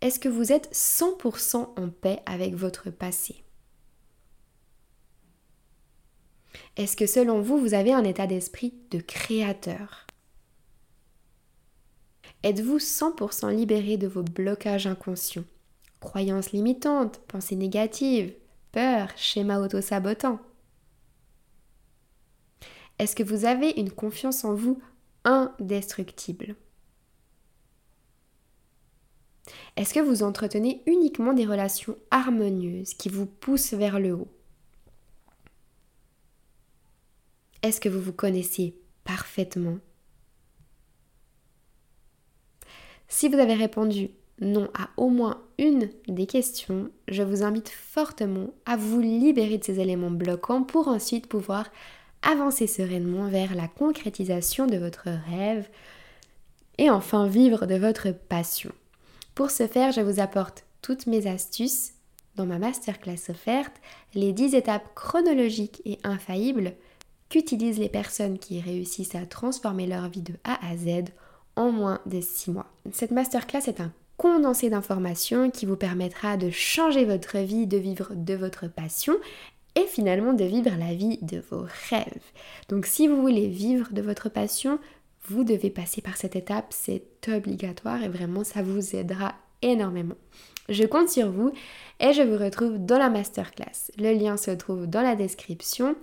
Est-ce 0.00 0.20
que 0.20 0.28
vous 0.28 0.52
êtes 0.52 0.72
100% 0.72 1.80
en 1.80 1.88
paix 1.88 2.20
avec 2.26 2.54
votre 2.54 2.90
passé? 2.90 3.42
Est-ce 6.76 6.96
que 6.96 7.06
selon 7.06 7.40
vous, 7.40 7.58
vous 7.58 7.74
avez 7.74 7.92
un 7.92 8.04
état 8.04 8.26
d'esprit 8.26 8.74
de 8.90 8.98
créateur? 8.98 10.06
Êtes-vous 12.42 12.78
100% 12.78 13.54
libéré 13.54 13.96
de 13.96 14.06
vos 14.06 14.22
blocages 14.22 14.86
inconscients? 14.86 15.44
Croyances 16.00 16.52
limitantes, 16.52 17.18
pensées 17.26 17.56
négatives, 17.56 18.34
peurs, 18.72 19.08
schémas 19.16 19.60
auto-sabotants 19.60 20.40
Est-ce 22.98 23.16
que 23.16 23.22
vous 23.22 23.46
avez 23.46 23.70
une 23.70 23.90
confiance 23.90 24.44
en 24.44 24.54
vous 24.54 24.82
indestructible. 25.24 26.56
Est-ce 29.76 29.94
que 29.94 30.00
vous 30.00 30.22
entretenez 30.22 30.82
uniquement 30.86 31.32
des 31.32 31.46
relations 31.46 31.96
harmonieuses 32.10 32.94
qui 32.94 33.08
vous 33.08 33.26
poussent 33.26 33.74
vers 33.74 33.98
le 33.98 34.12
haut? 34.12 34.28
Est-ce 37.62 37.80
que 37.80 37.88
vous 37.88 38.00
vous 38.00 38.12
connaissez 38.12 38.76
parfaitement? 39.04 39.78
Si 43.08 43.28
vous 43.28 43.38
avez 43.38 43.54
répondu 43.54 44.10
non 44.40 44.68
à 44.74 44.90
au 44.96 45.08
moins 45.08 45.42
une 45.58 45.90
des 46.08 46.26
questions, 46.26 46.90
je 47.08 47.22
vous 47.22 47.42
invite 47.42 47.68
fortement 47.68 48.50
à 48.66 48.76
vous 48.76 49.00
libérer 49.00 49.58
de 49.58 49.64
ces 49.64 49.80
éléments 49.80 50.10
bloquants 50.10 50.64
pour 50.64 50.88
ensuite 50.88 51.26
pouvoir 51.28 51.70
avancer 52.24 52.66
sereinement 52.66 53.28
vers 53.28 53.54
la 53.54 53.68
concrétisation 53.68 54.66
de 54.66 54.76
votre 54.76 55.08
rêve 55.30 55.68
et 56.78 56.90
enfin 56.90 57.26
vivre 57.26 57.66
de 57.66 57.76
votre 57.76 58.10
passion. 58.10 58.72
Pour 59.34 59.50
ce 59.50 59.66
faire, 59.66 59.92
je 59.92 60.00
vous 60.00 60.20
apporte 60.20 60.64
toutes 60.82 61.06
mes 61.06 61.26
astuces 61.26 61.92
dans 62.36 62.46
ma 62.46 62.58
masterclass 62.58 63.30
offerte, 63.30 63.74
les 64.14 64.32
10 64.32 64.54
étapes 64.54 64.94
chronologiques 64.94 65.82
et 65.84 65.98
infaillibles 66.02 66.72
qu'utilisent 67.28 67.78
les 67.78 67.88
personnes 67.88 68.38
qui 68.38 68.60
réussissent 68.60 69.14
à 69.14 69.26
transformer 69.26 69.86
leur 69.86 70.08
vie 70.08 70.22
de 70.22 70.34
A 70.44 70.58
à 70.66 70.76
Z 70.76 71.10
en 71.56 71.70
moins 71.70 72.00
de 72.06 72.20
6 72.20 72.50
mois. 72.50 72.66
Cette 72.92 73.12
masterclass 73.12 73.68
est 73.68 73.80
un 73.80 73.92
condensé 74.16 74.70
d'informations 74.70 75.50
qui 75.50 75.66
vous 75.66 75.76
permettra 75.76 76.36
de 76.36 76.50
changer 76.50 77.04
votre 77.04 77.38
vie, 77.38 77.66
de 77.66 77.76
vivre 77.76 78.12
de 78.14 78.34
votre 78.34 78.68
passion 78.68 79.14
et 79.74 79.86
finalement 79.86 80.32
de 80.32 80.44
vivre 80.44 80.70
la 80.78 80.94
vie 80.94 81.18
de 81.22 81.42
vos 81.50 81.66
rêves. 81.90 82.22
Donc 82.68 82.86
si 82.86 83.08
vous 83.08 83.20
voulez 83.20 83.48
vivre 83.48 83.92
de 83.92 84.02
votre 84.02 84.28
passion, 84.28 84.78
vous 85.28 85.42
devez 85.44 85.70
passer 85.70 86.02
par 86.02 86.16
cette 86.16 86.36
étape, 86.36 86.66
c'est 86.70 87.02
obligatoire 87.28 88.02
et 88.02 88.08
vraiment 88.08 88.44
ça 88.44 88.62
vous 88.62 88.94
aidera 88.94 89.34
énormément. 89.62 90.16
Je 90.68 90.84
compte 90.84 91.08
sur 91.08 91.30
vous 91.30 91.52
et 92.00 92.12
je 92.12 92.20
vous 92.22 92.36
retrouve 92.42 92.78
dans 92.78 92.98
la 92.98 93.10
masterclass. 93.10 93.92
Le 93.98 94.12
lien 94.12 94.36
se 94.36 94.50
trouve 94.50 94.86
dans 94.86 95.02
la 95.02 95.16
description 95.16 95.96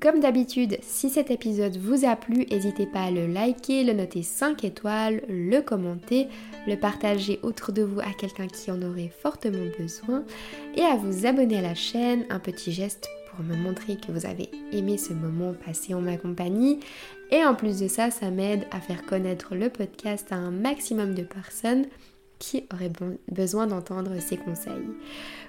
Comme 0.00 0.18
d'habitude, 0.18 0.78
si 0.82 1.08
cet 1.08 1.30
épisode 1.30 1.76
vous 1.76 2.04
a 2.04 2.16
plu, 2.16 2.46
n'hésitez 2.50 2.86
pas 2.86 3.04
à 3.04 3.10
le 3.12 3.28
liker, 3.28 3.84
le 3.84 3.92
noter 3.92 4.24
5 4.24 4.64
étoiles, 4.64 5.22
le 5.28 5.60
commenter, 5.60 6.26
le 6.66 6.74
partager 6.74 7.38
autour 7.44 7.72
de 7.72 7.82
vous 7.82 8.00
à 8.00 8.12
quelqu'un 8.18 8.48
qui 8.48 8.72
en 8.72 8.82
aurait 8.82 9.12
fortement 9.22 9.64
besoin 9.78 10.24
et 10.74 10.82
à 10.82 10.96
vous 10.96 11.26
abonner 11.26 11.58
à 11.58 11.62
la 11.62 11.76
chaîne, 11.76 12.26
un 12.28 12.40
petit 12.40 12.72
geste 12.72 13.08
pour 13.34 13.44
me 13.44 13.56
montrer 13.56 13.96
que 13.96 14.12
vous 14.12 14.26
avez 14.26 14.50
aimé 14.72 14.98
ce 14.98 15.12
moment 15.12 15.54
passé 15.64 15.94
en 15.94 16.00
ma 16.00 16.16
compagnie. 16.16 16.80
Et 17.30 17.44
en 17.44 17.54
plus 17.54 17.80
de 17.80 17.88
ça, 17.88 18.10
ça 18.10 18.30
m'aide 18.30 18.66
à 18.70 18.80
faire 18.80 19.04
connaître 19.04 19.54
le 19.54 19.68
podcast 19.68 20.32
à 20.32 20.36
un 20.36 20.50
maximum 20.50 21.14
de 21.14 21.22
personnes 21.22 21.86
qui 22.38 22.64
auraient 22.72 22.90
besoin 23.30 23.68
d'entendre 23.68 24.10
ces 24.18 24.36
conseils. 24.36 24.88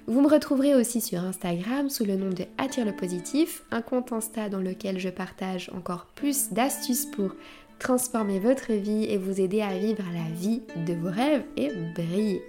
Vous 0.05 0.21
me 0.21 0.29
retrouverez 0.29 0.75
aussi 0.75 1.01
sur 1.01 1.23
Instagram 1.23 1.89
sous 1.89 2.05
le 2.05 2.15
nom 2.15 2.29
de 2.29 2.45
Attire 2.59 2.85
le 2.85 2.95
Positif, 2.95 3.63
un 3.71 3.81
compte 3.81 4.11
Insta 4.11 4.47
dans 4.47 4.59
lequel 4.59 4.99
je 4.99 5.09
partage 5.09 5.71
encore 5.75 6.05
plus 6.13 6.51
d'astuces 6.51 7.07
pour 7.07 7.31
transformer 7.79 8.39
votre 8.39 8.71
vie 8.73 9.05
et 9.05 9.17
vous 9.17 9.41
aider 9.41 9.61
à 9.61 9.75
vivre 9.77 10.03
la 10.13 10.35
vie 10.35 10.61
de 10.85 10.93
vos 10.93 11.09
rêves 11.09 11.43
et 11.57 11.71
briller. 11.95 12.43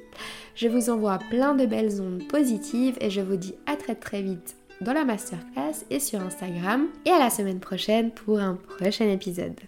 Je 0.54 0.68
vous 0.68 0.90
envoie 0.90 1.18
plein 1.30 1.54
de 1.54 1.64
belles 1.64 2.02
ondes 2.02 2.28
positives 2.28 2.96
et 3.00 3.10
je 3.10 3.22
vous 3.22 3.36
dis 3.36 3.54
à 3.66 3.76
très 3.76 3.94
très 3.94 4.20
vite 4.20 4.56
dans 4.80 4.92
la 4.92 5.04
masterclass 5.04 5.84
et 5.90 6.00
sur 6.00 6.20
Instagram. 6.20 6.88
Et 7.04 7.10
à 7.10 7.18
la 7.18 7.30
semaine 7.30 7.60
prochaine 7.60 8.10
pour 8.10 8.38
un 8.38 8.54
prochain 8.54 9.08
épisode. 9.08 9.60